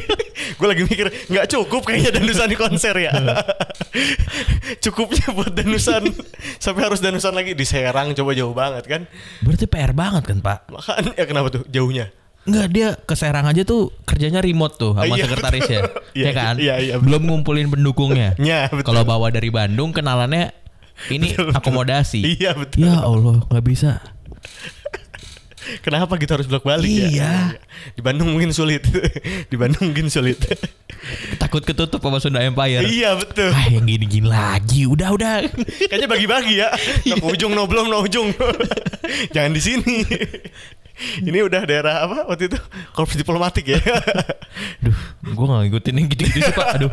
gue 0.60 0.66
lagi 0.68 0.84
mikir 0.84 1.08
nggak 1.26 1.46
cukup 1.48 1.82
kayaknya 1.82 2.20
danusan 2.20 2.46
di 2.46 2.54
konser 2.54 2.94
ya. 2.94 3.12
Cukupnya 4.84 5.32
buat 5.32 5.50
danusan 5.50 6.12
sampai 6.56 6.82
harus 6.86 7.00
danusan 7.00 7.32
lagi 7.32 7.56
di 7.56 7.64
Serang 7.64 8.12
coba 8.12 8.30
jauh 8.36 8.52
banget 8.52 8.84
kan. 8.86 9.02
Berarti 9.40 9.64
PR 9.66 9.90
banget 9.90 10.22
kan 10.28 10.38
Pak? 10.38 10.68
Makanya 10.70 11.12
ya 11.16 11.24
kenapa 11.24 11.48
tuh 11.50 11.62
jauhnya? 11.66 12.12
Enggak 12.44 12.66
dia 12.70 12.88
ke 13.00 13.14
Serang 13.16 13.48
aja 13.48 13.64
tuh 13.64 13.88
kerjanya 14.04 14.44
remote 14.44 14.76
tuh 14.76 14.92
sama 14.92 15.16
Iya, 15.16 15.24
sekretarisnya. 15.24 15.80
betul. 15.88 16.02
Iya, 16.18 16.24
ya 16.24 16.30
kan? 16.32 16.54
iya, 16.60 16.74
iya, 16.78 16.94
betul. 17.00 17.06
Belum 17.08 17.22
ngumpulin 17.26 17.66
pendukungnya. 17.68 18.36
Ya, 18.40 18.68
betul. 18.68 18.92
Kalau 18.92 19.02
bawa 19.02 19.32
dari 19.32 19.48
Bandung 19.48 19.90
kenalannya 19.90 20.52
ini 21.08 21.32
akomodasi. 21.50 22.20
Iya, 22.36 22.52
betul. 22.54 22.84
Ya 22.84 23.00
Allah, 23.00 23.40
nggak 23.48 23.64
bisa. 23.64 23.98
Kenapa 25.80 26.20
kita 26.20 26.36
harus 26.36 26.44
bolak 26.44 26.60
balik 26.60 26.84
ya? 26.84 27.08
Iya. 27.08 27.34
Di 27.96 28.04
Bandung 28.04 28.28
mungkin 28.28 28.52
sulit. 28.52 28.84
di 29.48 29.56
Bandung 29.56 29.88
mungkin 29.90 30.12
sulit. 30.12 30.36
Takut 31.40 31.64
ketutup 31.64 32.04
sama 32.04 32.20
Sunda 32.20 32.44
Empire. 32.44 32.84
iya 32.84 33.16
betul. 33.16 33.48
Ah, 33.48 33.72
yang 33.72 33.88
gini-gini 33.88 34.28
lagi. 34.28 34.84
Udah, 34.84 35.16
udah. 35.16 35.40
Kayaknya 35.88 36.04
bagi-bagi 36.04 36.54
ya. 36.60 36.68
No 37.08 37.16
ke 37.16 37.26
ujung, 37.32 37.56
no 37.56 37.64
belum, 37.64 37.88
no 37.88 38.04
ujung. 38.04 38.28
Jangan 39.32 39.56
di 39.56 39.62
sini. 39.64 39.96
Ini 41.28 41.38
udah 41.44 41.62
daerah 41.64 41.94
apa 42.04 42.28
waktu 42.28 42.52
itu? 42.52 42.58
Korps 42.94 43.14
diplomatik 43.18 43.64
ya. 43.68 43.80
Duh, 44.84 44.96
gue 45.22 45.46
gak 45.46 45.60
ngikutin 45.68 45.94
yang 45.98 46.08
gitu-gitu 46.10 46.38
sih, 46.44 46.54
Pak. 46.54 46.68
Aduh. 46.78 46.92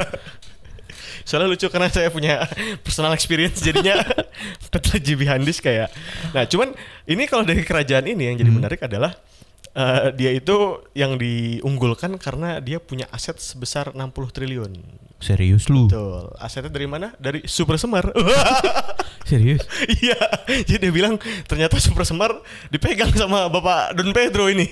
Soalnya 1.21 1.53
lucu 1.53 1.69
karena 1.69 1.87
saya 1.87 2.09
punya 2.09 2.49
personal 2.81 3.13
experience 3.13 3.61
jadinya 3.61 4.01
Petra 4.73 4.97
GB 4.97 5.29
Handis 5.29 5.61
kayak. 5.61 5.93
Nah, 6.33 6.49
cuman 6.49 6.73
ini 7.05 7.29
kalau 7.29 7.45
dari 7.45 7.61
kerajaan 7.61 8.09
ini 8.09 8.33
yang 8.33 8.35
jadi 8.41 8.51
menarik 8.51 8.81
adalah 8.81 9.13
eh, 9.75 10.11
dia 10.15 10.31
itu 10.35 10.81
yang 10.95 11.15
diunggulkan 11.15 12.19
karena 12.19 12.59
dia 12.59 12.79
punya 12.79 13.07
aset 13.11 13.37
sebesar 13.39 13.95
60 13.95 14.35
triliun. 14.35 14.71
Serius 15.21 15.69
lu? 15.69 15.85
Betul. 15.85 16.33
Asetnya 16.41 16.73
dari 16.73 16.89
mana? 16.89 17.13
Dari 17.21 17.45
Super 17.45 17.77
Semar. 17.77 18.09
Serius? 19.29 19.61
Iya, 20.01 20.17
jadi 20.65 20.89
dia 20.89 20.91
bilang 20.91 21.15
ternyata 21.45 21.77
Super 21.77 22.03
Semar 22.09 22.41
dipegang 22.73 23.13
sama 23.13 23.45
Bapak 23.47 23.93
Don 23.95 24.11
Pedro 24.17 24.49
ini. 24.49 24.65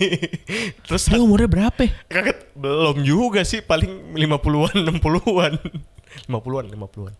Terus 0.90 1.06
Dia 1.06 1.22
umurnya 1.22 1.46
berapa? 1.46 1.86
kaget 2.10 2.50
belum 2.58 3.06
juga 3.06 3.46
sih 3.46 3.62
paling 3.62 4.18
50-an 4.18 4.76
60-an. 4.90 5.54
50-an, 6.28 6.66
50-an. 6.76 7.14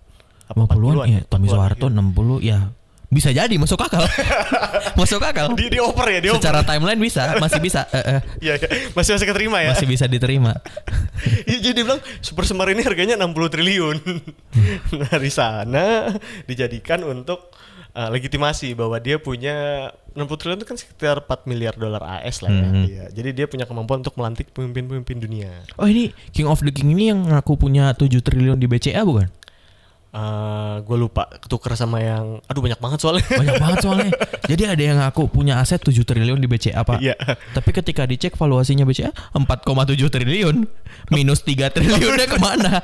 Apa 0.50 0.62
50-an 0.66 1.06
ya, 1.06 1.22
Tommy 1.30 1.48
40-an, 1.48 1.54
Soeharto 1.54 1.88
iya. 1.88 2.02
60 2.02 2.42
ya. 2.42 2.60
Bisa 3.10 3.34
jadi 3.34 3.52
masuk 3.58 3.82
akal. 3.82 4.06
masuk 5.00 5.18
akal. 5.26 5.58
Di 5.58 5.66
dioper 5.74 6.08
ya, 6.14 6.20
dioper. 6.22 6.38
Secara 6.46 6.62
timeline 6.62 7.02
bisa, 7.02 7.34
masih 7.42 7.58
bisa. 7.58 7.90
Eh, 7.90 7.98
eh, 7.98 8.20
Iya, 8.38 8.54
iya. 8.62 8.68
masih 8.94 9.18
masih 9.18 9.28
keterima 9.28 9.58
ya. 9.66 9.74
masih 9.74 9.90
bisa 9.90 10.06
diterima. 10.06 10.54
Iya, 11.50 11.60
jadi 11.60 11.74
dia 11.76 11.84
bilang 11.84 12.00
Super 12.24 12.48
Semar 12.48 12.72
ini 12.72 12.80
harganya 12.80 13.20
60 13.20 13.52
triliun. 13.52 13.98
nah, 14.96 15.10
dari 15.12 15.28
sana 15.28 16.16
dijadikan 16.48 17.04
untuk 17.04 17.52
uh, 17.92 18.08
legitimasi 18.08 18.72
bahwa 18.72 18.96
dia 19.04 19.20
punya 19.20 19.90
60 20.16 20.40
triliun 20.40 20.58
itu 20.64 20.68
kan 20.68 20.78
sekitar 20.80 21.28
4 21.28 21.44
miliar 21.50 21.76
dolar 21.76 22.00
AS 22.24 22.40
lah 22.40 22.52
ya. 22.52 22.68
Mhm. 22.72 22.84
Iya, 22.88 23.04
Jadi 23.12 23.30
dia 23.36 23.46
punya 23.52 23.68
kemampuan 23.68 24.00
untuk 24.00 24.16
melantik 24.16 24.48
pemimpin-pemimpin 24.56 25.18
dunia. 25.20 25.52
Oh 25.76 25.88
ini 25.88 26.16
King 26.32 26.48
of 26.48 26.64
the 26.64 26.72
King 26.72 26.96
ini 26.96 27.12
yang 27.12 27.28
ngaku 27.28 27.60
punya 27.60 27.92
7 27.92 28.08
triliun 28.24 28.56
di 28.56 28.68
BCA 28.72 29.04
bukan? 29.04 29.28
Gue 30.10 30.96
Eh, 30.98 31.00
lupa 31.00 31.30
ketuker 31.38 31.78
sama 31.78 32.02
yang 32.02 32.42
aduh 32.50 32.66
banyak 32.66 32.82
banget 32.82 33.00
soalnya. 33.00 33.26
Banyak 33.42 33.56
banget 33.62 33.78
soalnya. 33.86 34.12
Jadi 34.50 34.64
ada 34.66 34.84
yang 34.84 34.98
ngaku 34.98 35.30
punya 35.30 35.62
aset 35.62 35.78
7 35.78 35.94
triliun 36.02 36.42
di 36.42 36.50
BCA 36.50 36.82
Pak. 36.82 36.98
Iya. 36.98 37.14
Tapi 37.54 37.70
ketika 37.70 38.10
dicek 38.10 38.34
valuasinya 38.34 38.90
BCA 38.90 39.14
4,7 39.38 40.10
triliun. 40.10 40.66
Minus 41.14 41.46
3 41.46 41.70
triliunnya 41.70 42.26
ke 42.26 42.38
mana? 42.42 42.82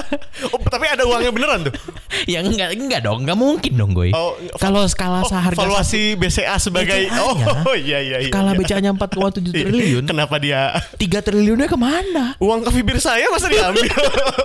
oh, 0.53 0.61
tapi 0.69 0.85
ada 0.85 1.03
uangnya 1.05 1.33
beneran 1.33 1.59
tuh. 1.69 1.73
ya 2.31 2.45
enggak 2.45 2.77
enggak 2.77 3.01
dong, 3.01 3.25
enggak 3.25 3.37
mungkin 3.37 3.73
dong 3.73 3.91
gue. 3.97 4.13
Oh, 4.13 4.37
Kalau 4.61 4.85
skala 4.85 5.25
Oh, 5.25 5.29
seharga 5.29 5.57
valuasi 5.57 6.13
BCA 6.13 6.61
sebagai 6.61 7.09
BCA-nya. 7.09 7.45
Oh, 7.65 7.73
iya 7.73 7.99
iya 8.05 8.17
iya. 8.21 8.29
skala 8.29 8.53
iya. 8.53 8.59
BCA-nya 8.61 8.91
4,7 8.93 9.49
triliun, 9.49 10.03
Kenapa 10.05 10.37
dia 10.37 10.77
3 11.01 11.25
triliunnya 11.25 11.65
ke 11.65 11.77
mana? 11.77 12.37
uang 12.37 12.61
beer 12.85 13.01
saya 13.01 13.25
masa 13.33 13.49
diambil? 13.49 13.89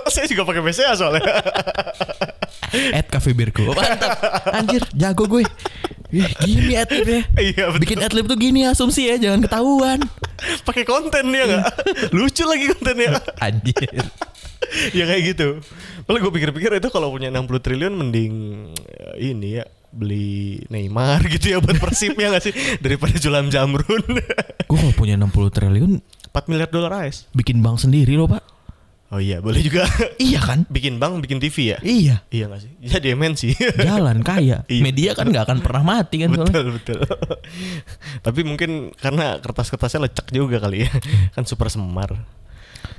saya 0.09 0.25
juga 0.25 0.43
pakai 0.49 0.61
BCA 0.65 0.91
soalnya. 0.97 1.21
At 2.97 3.07
Cafe 3.07 3.35
Birku. 3.35 3.67
Mantap. 3.71 4.15
Anjir, 4.55 4.83
jago 4.95 5.27
gue. 5.27 5.43
Ih, 6.11 6.27
gini 6.43 6.75
adlibnya. 6.75 7.23
Iya, 7.39 7.71
betul. 7.71 7.81
Bikin 7.87 7.99
adlib 8.03 8.25
tuh 8.27 8.35
gini 8.35 8.67
asumsi 8.67 9.07
ya, 9.07 9.15
jangan 9.15 9.43
ketahuan. 9.43 9.99
pakai 10.65 10.83
konten 10.83 11.29
dia 11.29 11.45
nggak 11.45 11.65
lucu 12.17 12.43
lagi 12.49 12.73
kontennya 12.73 13.21
Anjir. 13.37 13.93
ya 14.97 15.03
kayak 15.05 15.21
gitu 15.33 15.61
Malah 16.09 16.17
gue 16.17 16.31
pikir-pikir 16.33 16.81
itu 16.81 16.89
kalau 16.89 17.13
punya 17.13 17.29
60 17.29 17.45
triliun 17.61 17.93
mending 17.93 18.33
eh, 18.81 19.31
ini 19.31 19.61
ya 19.61 19.65
beli 19.91 20.63
Neymar 20.71 21.21
gitu 21.29 21.53
ya 21.53 21.57
buat 21.61 21.77
Persib 21.77 22.17
ya 22.17 22.33
nggak 22.33 22.43
sih 22.43 22.53
daripada 22.81 23.13
Julam 23.21 23.53
Jamrun 23.53 24.01
Gue 24.65 24.77
kalau 24.81 24.93
punya 24.97 25.13
60 25.19 25.29
triliun 25.53 25.91
4 26.31 26.49
miliar 26.49 26.69
dolar 26.71 27.05
AS 27.05 27.27
bikin 27.35 27.59
bank 27.59 27.83
sendiri 27.83 28.15
loh, 28.15 28.25
Pak. 28.31 28.60
Oh 29.11 29.19
iya 29.19 29.43
boleh 29.43 29.59
juga 29.59 29.83
Iya 30.17 30.39
kan? 30.39 30.63
bikin 30.67 30.95
bank 30.95 31.19
bikin 31.19 31.37
TV 31.37 31.75
ya 31.75 31.77
Iya. 31.83 32.15
iya 32.31 32.43
nggak 32.47 32.61
sih 32.63 32.71
ya 32.79 33.11
MNC 33.11 33.41
Jalan 33.87 34.23
kaya. 34.23 34.63
Iya. 34.71 34.81
Media 34.81 35.11
kan 35.13 35.27
nggak 35.27 35.45
akan 35.45 35.59
pernah 35.59 35.83
mati 35.83 36.23
kan 36.23 36.31
soalnya. 36.31 36.47
betul 36.47 36.65
betul 36.79 36.99
tapi 38.21 38.39
mungkin 38.41 38.71
karena 38.95 39.37
kertas-kertasnya 39.37 40.07
lecek 40.07 40.31
juga 40.31 40.57
kali 40.57 40.87
ya 40.87 40.91
kan 41.31 41.43
super 41.43 41.67
semar 41.67 42.15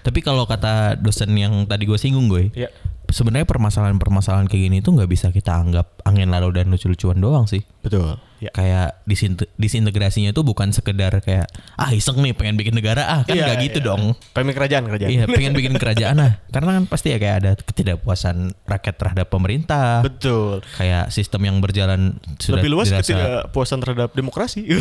Tapi 0.02 0.18
kalau 0.18 0.46
kata 0.46 0.98
dosen 0.98 1.30
yang 1.34 1.62
tadi 1.66 1.86
gue 1.86 1.94
singgung 1.94 2.26
gue, 2.26 2.50
ya 2.54 2.70
sebenarnya 3.12 3.44
permasalahan-permasalahan 3.44 4.44
kayak 4.44 4.62
gini 4.62 4.78
tuh 4.78 4.92
nggak 4.92 5.06
bisa 5.06 5.28
kita 5.28 5.54
anggap 5.54 6.00
angin 6.02 6.26
lalu 6.26 6.50
dan 6.52 6.66
lucu-lucuan 6.66 7.16
doang 7.16 7.44
sih. 7.44 7.60
betul 7.78 8.16
ya 8.38 8.50
Kayak 8.50 8.98
disinte- 9.04 9.46
disintegrasinya 9.54 10.30
itu 10.30 10.40
bukan 10.40 10.70
sekedar 10.70 11.14
kayak 11.18 11.46
ah 11.74 11.90
iseng 11.90 12.18
nih 12.18 12.32
pengen 12.32 12.56
bikin 12.56 12.72
negara 12.72 13.06
ah 13.06 13.20
kan 13.20 13.32
Iya, 13.32 13.44
nggak 13.44 13.58
gitu 13.62 13.78
iya. 13.78 13.86
dong. 13.86 14.02
Pengen 14.32 14.50
kerajaan 14.50 14.84
kerajaan 14.84 15.10
Iya 15.10 15.24
pengen 15.30 15.52
bikin 15.52 15.74
kerajaan 15.76 16.16
ah 16.18 16.32
karena 16.48 16.70
kan 16.74 16.84
pasti 16.86 17.08
ya 17.08 17.18
kayak 17.18 17.36
ada 17.38 17.52
ketidakpuasan 17.54 18.36
rakyat 18.64 18.94
terhadap 18.96 19.26
pemerintah. 19.28 20.02
betul 20.02 20.58
Kayak 20.74 21.10
sistem 21.10 21.44
yang 21.44 21.56
berjalan 21.58 22.18
sudah 22.36 22.58
lebih 22.58 22.70
luas 22.72 22.88
dirasa 22.88 23.02
ketidakpuasan 23.04 23.78
terhadap 23.78 24.10
demokrasi. 24.10 24.66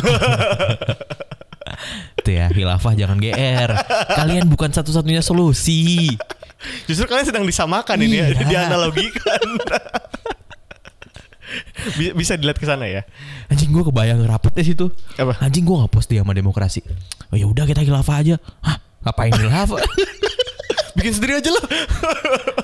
itu 2.18 2.30
ya 2.30 2.46
hilafah 2.48 2.94
jangan 2.94 3.18
GR. 3.18 3.70
Kalian 4.12 4.46
bukan 4.46 4.70
satu-satunya 4.70 5.18
solusi. 5.20 6.06
Justru 6.84 7.04
kalian 7.04 7.26
sedang 7.26 7.44
disamakan 7.44 7.98
ini 8.00 8.16
ya, 8.18 8.26
Iya. 8.30 8.46
dianalogikan. 8.46 9.42
Bi- 11.94 12.14
Bisa 12.14 12.34
dilihat 12.34 12.56
ke 12.56 12.64
sana 12.64 12.86
ya. 12.86 13.02
Anjing 13.46 13.68
gue 13.68 13.84
kebayang 13.84 14.22
rapetnya 14.24 14.64
situ. 14.64 14.88
Apa? 15.14 15.36
Anjing 15.38 15.62
gue 15.62 15.74
nggak 15.74 15.90
dia 16.06 16.22
sama 16.22 16.32
demokrasi. 16.32 16.80
Oh 17.28 17.36
ya 17.36 17.44
udah 17.44 17.64
kita 17.64 17.82
khilafah 17.82 18.16
aja. 18.18 18.36
Hah? 18.62 18.78
Ngapain 19.02 19.32
khilafah? 19.32 19.82
Bikin 20.96 21.12
sendiri 21.12 21.40
aja 21.40 21.50
lah. 21.50 21.64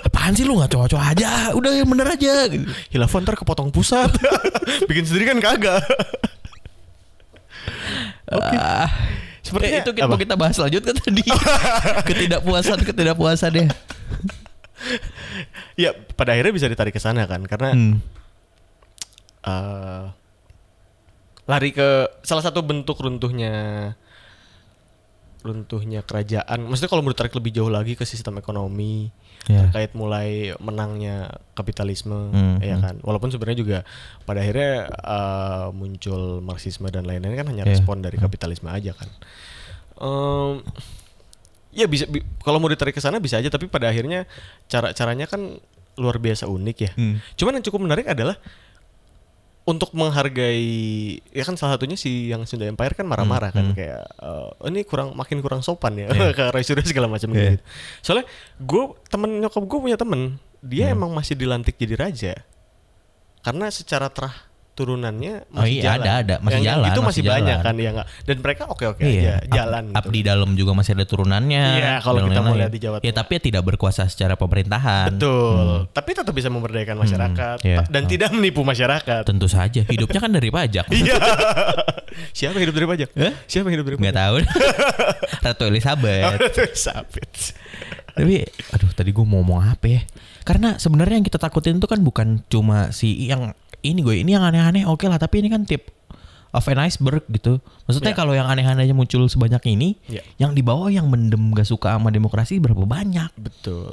Apaan 0.04 0.32
sih 0.32 0.44
lu 0.44 0.56
nggak 0.56 0.70
cowok-cowok 0.70 1.04
aja? 1.04 1.52
Udah 1.52 1.72
yang 1.74 1.88
bener 1.88 2.06
aja. 2.08 2.46
Hilafah 2.88 3.18
ntar 3.20 3.34
kepotong 3.34 3.68
pusat. 3.68 4.08
Bikin 4.88 5.04
sendiri 5.04 5.24
kan 5.26 5.40
kagak. 5.42 5.82
Oke. 8.28 8.56
Ah, 8.56 8.88
Sepertinya 8.88 9.27
eh, 9.56 9.80
itu 9.80 9.90
kita, 9.96 10.06
apa? 10.06 10.16
kita 10.20 10.34
bahas 10.36 10.56
lanjut 10.60 10.82
kan 10.84 10.96
tadi. 10.96 11.24
ketidakpuasan, 12.08 12.78
ketidakpuasan 12.84 13.52
ya. 13.56 13.66
Ya 15.74 15.90
pada 16.14 16.34
akhirnya 16.34 16.54
bisa 16.54 16.66
ditarik 16.70 16.94
ke 16.94 17.00
sana 17.02 17.24
kan 17.26 17.42
karena 17.46 17.72
Hmm. 17.74 17.98
eh, 19.42 20.04
lari 21.48 21.70
ke 21.72 21.88
salah 22.22 22.44
satu 22.44 22.60
bentuk 22.60 23.00
runtuhnya 23.00 23.94
runtuhnya 25.48 26.00
kerajaan. 26.00 26.62
Maksudnya 26.62 26.86
kalau 26.86 27.00
mau 27.00 27.10
ditarik 27.10 27.32
lebih 27.32 27.50
jauh 27.50 27.68
lagi 27.68 27.92
ke 27.92 28.04
sistem 28.04 28.36
ekonomi 28.36 29.08
Ya. 29.44 29.64
terkait 29.64 29.94
mulai 29.94 30.52
menangnya 30.58 31.32
kapitalisme, 31.52 32.28
Hmm, 32.28 32.60
ya 32.60 32.76
hmm. 32.76 32.82
kan. 32.82 32.94
Walaupun 33.00 33.30
sebenarnya 33.30 33.58
juga 33.58 33.78
pada 34.22 34.38
akhirnya 34.38 34.72
eh, 34.86 35.66
muncul 35.72 36.22
marxisme 36.38 36.84
dan 36.86 37.02
lain-lain 37.02 37.32
kan 37.34 37.48
hanya 37.48 37.64
Ya. 37.64 37.72
respon 37.72 37.98
dari 37.98 38.18
kapitalisme 38.18 38.68
aja 38.68 38.92
kan. 38.92 39.08
Em, 39.96 40.60
ya 41.70 41.86
bisa 41.86 42.04
bi- 42.04 42.24
kalau 42.38 42.58
mau 42.58 42.68
ditarik 42.68 42.92
ke 42.92 43.00
sana 43.00 43.18
bisa 43.18 43.36
aja 43.36 43.48
tapi 43.48 43.66
pada 43.66 43.88
akhirnya 43.88 44.28
cara 44.66 44.92
caranya 44.92 45.24
kan 45.24 45.56
luar 45.96 46.16
biasa 46.16 46.44
unik 46.44 46.76
ya. 46.78 46.90
Hmm. 46.92 47.16
Cuman 47.34 47.56
yang 47.56 47.64
cukup 47.64 47.80
menarik 47.80 48.04
adalah 48.04 48.36
untuk 49.68 49.92
menghargai 49.92 50.64
ya 51.28 51.44
kan 51.44 51.52
salah 51.54 51.76
satunya 51.76 51.92
si 51.92 52.32
yang 52.32 52.48
Sunda 52.48 52.64
Empire 52.64 52.96
kan 52.96 53.04
marah-marah 53.04 53.52
kan 53.52 53.68
Hmm, 53.68 53.72
hmm. 53.72 53.76
kayak 53.76 54.02
"Oh, 54.18 54.48
ini 54.64 54.80
kurang 54.82 55.12
makin 55.12 55.44
kurang 55.44 55.60
sopan 55.60 55.92
ya 55.94 56.08
Iya. 56.08 56.32
ke 56.38 56.44
Roy 56.48 56.64
Suryo 56.64 56.80
segala 56.82 57.04
macam 57.04 57.28
Iya. 57.30 57.60
gitu. 57.60 57.62
Soalnya 58.00 58.24
gue 58.58 58.84
temen 59.06 59.30
nyokap 59.38 59.60
gue 59.60 59.78
punya 59.82 59.98
temen 60.00 60.40
dia 60.58 60.88
Hmm. 60.88 60.96
emang 60.96 61.10
masih 61.12 61.36
dilantik 61.36 61.76
jadi 61.76 61.94
raja 61.94 62.32
karena 63.38 63.68
secara 63.68 64.08
terah 64.08 64.47
turunannya 64.78 65.34
Oh 65.50 65.60
masih 65.60 65.74
iya, 65.74 65.82
jalan. 65.90 65.98
ada, 65.98 66.10
ada. 66.14 66.34
Masih 66.38 66.54
Yang- 66.54 66.68
jalan, 66.70 66.86
Itu 66.86 67.00
masih, 67.00 67.02
masih 67.02 67.22
banyak 67.26 67.56
jalan. 67.58 67.66
kan 67.66 67.74
ya 67.76 67.90
nggak 67.90 68.06
dan 68.22 68.36
mereka 68.38 68.62
oke-oke 68.68 69.02
Iya, 69.02 69.34
aja 69.34 69.50
jalan 69.50 69.82
gitu. 69.84 69.98
Abdi 69.98 70.20
dalam 70.22 70.50
juga 70.54 70.72
masih 70.72 70.92
ada 70.94 71.04
turunannya. 71.04 71.64
Iya, 71.74 71.92
kalau 71.98 72.20
kita 72.22 72.40
mau 72.40 72.54
lihat 72.54 72.70
di 72.70 72.78
Jawa 72.78 72.96
Ya 72.96 73.02
Tengah. 73.02 73.16
tapi 73.18 73.34
tidak 73.40 73.62
berkuasa 73.64 74.02
secara 74.06 74.34
pemerintahan. 74.34 75.10
Betul. 75.12 75.90
Tapi 75.90 76.10
tetap 76.12 76.30
bisa 76.30 76.48
memberdayakan 76.48 76.96
masyarakat 76.96 77.56
iya. 77.60 77.82
ta- 77.82 77.90
dan 77.90 78.02
Oh. 78.02 78.08
tidak 78.08 78.30
menipu 78.30 78.62
masyarakat. 78.62 79.22
Tentu 79.24 79.46
saja. 79.46 79.82
Hidupnya 79.84 80.20
kan 80.20 80.30
dari 80.30 80.48
pajak. 80.48 80.86
Iya. 80.94 81.18
Siapa 82.36 82.54
yang 82.54 82.64
hidup 82.64 82.76
dari 82.76 82.88
pajak? 82.88 83.08
Eh? 83.14 83.32
Siapa 83.44 83.66
yang 83.66 83.74
hidup 83.78 83.86
dari 83.86 83.96
Nggak 83.98 84.10
pajak? 84.10 84.22
tahu. 84.22 84.36
Ratu 85.44 85.62
Elizabeth. 85.66 86.38
Sabit. 86.74 87.32
Tapi 88.10 88.42
aduh 88.68 88.90
tadi 88.90 89.10
gue 89.10 89.22
mau 89.22 89.38
ngomong 89.38 89.62
apa 89.64 89.86
ya? 89.88 90.02
Karena 90.42 90.74
sebenarnya 90.74 91.16
yang 91.16 91.26
kita 91.26 91.38
takutin 91.38 91.78
itu 91.78 91.86
kan 91.86 92.00
bukan 92.00 92.28
cuma 92.46 92.90
si 92.90 93.28
yang 93.28 93.54
ini 93.80 94.00
gue 94.00 94.16
ini 94.18 94.32
yang 94.32 94.42
aneh-aneh 94.42 94.84
oke 94.84 95.06
lah 95.06 95.16
tapi 95.16 95.40
ini 95.40 95.48
kan 95.48 95.62
tip 95.62 95.90
of 96.48 96.64
an 96.66 96.80
iceberg 96.80 97.22
gitu. 97.28 97.60
Maksudnya 97.84 98.12
Ya. 98.12 98.18
kalau 98.18 98.32
yang 98.32 98.48
aneh-anehnya 98.48 98.96
muncul 98.96 99.28
sebanyak 99.28 99.60
ini, 99.68 100.00
Ya. 100.08 100.24
yang 100.40 100.56
di 100.56 100.64
bawah 100.64 100.88
yang 100.88 101.04
mendem 101.06 101.52
gak 101.52 101.68
suka 101.68 101.92
sama 101.94 102.08
demokrasi 102.08 102.56
berapa 102.56 102.88
banyak? 102.88 103.28
Betul. 103.36 103.92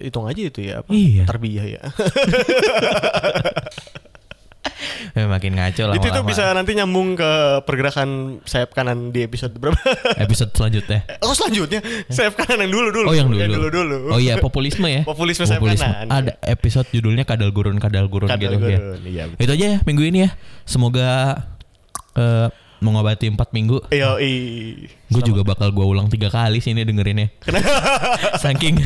Hitung 0.00 0.24
aja 0.24 0.40
itu 0.40 0.64
ya 0.64 0.80
apa? 0.80 0.88
Iya. 0.88 1.28
Tarbiyah 1.28 1.66
ya. 1.68 1.82
Makin 5.34 5.52
ngaco 5.56 5.82
lah. 5.90 5.94
itu 5.96 6.08
tuh 6.08 6.24
bisa 6.24 6.50
nanti 6.52 6.72
nyambung 6.76 7.18
ke 7.18 7.62
pergerakan 7.64 8.40
sayap 8.44 8.72
kanan 8.72 9.12
di 9.12 9.24
episode 9.24 9.54
berapa? 9.56 9.76
episode 10.24 10.52
selanjutnya. 10.56 11.04
oh 11.24 11.34
selanjutnya 11.36 11.80
sayap 12.08 12.36
kanan 12.38 12.68
yang 12.68 12.72
dulu 12.72 12.88
dulu. 12.92 13.06
Oh 13.10 13.14
yang 13.14 13.28
dulu. 13.28 13.40
dulu 13.40 13.68
dulu. 13.68 13.96
Oh 14.16 14.20
iya 14.20 14.40
populisme 14.40 14.86
ya. 14.88 15.02
Populisme 15.10 15.44
sayap 15.44 15.62
kanan. 15.62 16.06
Ada 16.08 16.32
episode 16.46 16.88
judulnya 16.92 17.24
kadal 17.28 17.50
gurun 17.52 17.76
kadal 17.78 18.06
gurun 18.08 18.28
Kadal 18.28 18.56
gitu 18.56 18.66
ya. 18.66 18.78
gurun, 18.80 19.00
iya, 19.06 19.24
betul. 19.28 19.42
Itu 19.44 19.50
aja 19.56 19.66
ya 19.76 19.78
minggu 19.84 20.02
ini 20.06 20.18
ya. 20.26 20.30
Semoga 20.64 21.08
eh, 22.16 22.48
mengobati 22.80 23.28
empat 23.28 23.52
minggu. 23.52 23.92
Yo, 23.92 24.16
Gue 25.12 25.22
juga 25.22 25.44
bakal 25.44 25.70
gue 25.70 25.84
ulang 25.84 26.08
tiga 26.08 26.32
kali 26.32 26.64
sih 26.64 26.72
ini 26.72 26.84
dengerinnya. 26.88 27.28
Saking. 28.42 28.80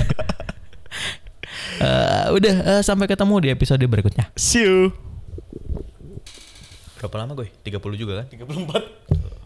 Eh, 1.74 2.26
udah 2.30 2.54
eh, 2.78 2.82
sampai 2.86 3.10
ketemu 3.10 3.34
di 3.42 3.48
episode 3.50 3.82
berikutnya. 3.82 4.30
See 4.38 4.62
you. 4.62 4.94
Berapa 7.04 7.20
lama 7.20 7.36
gue? 7.36 7.52
30 7.60 8.00
juga 8.00 8.24
kan? 8.24 8.26
34. 8.32 9.43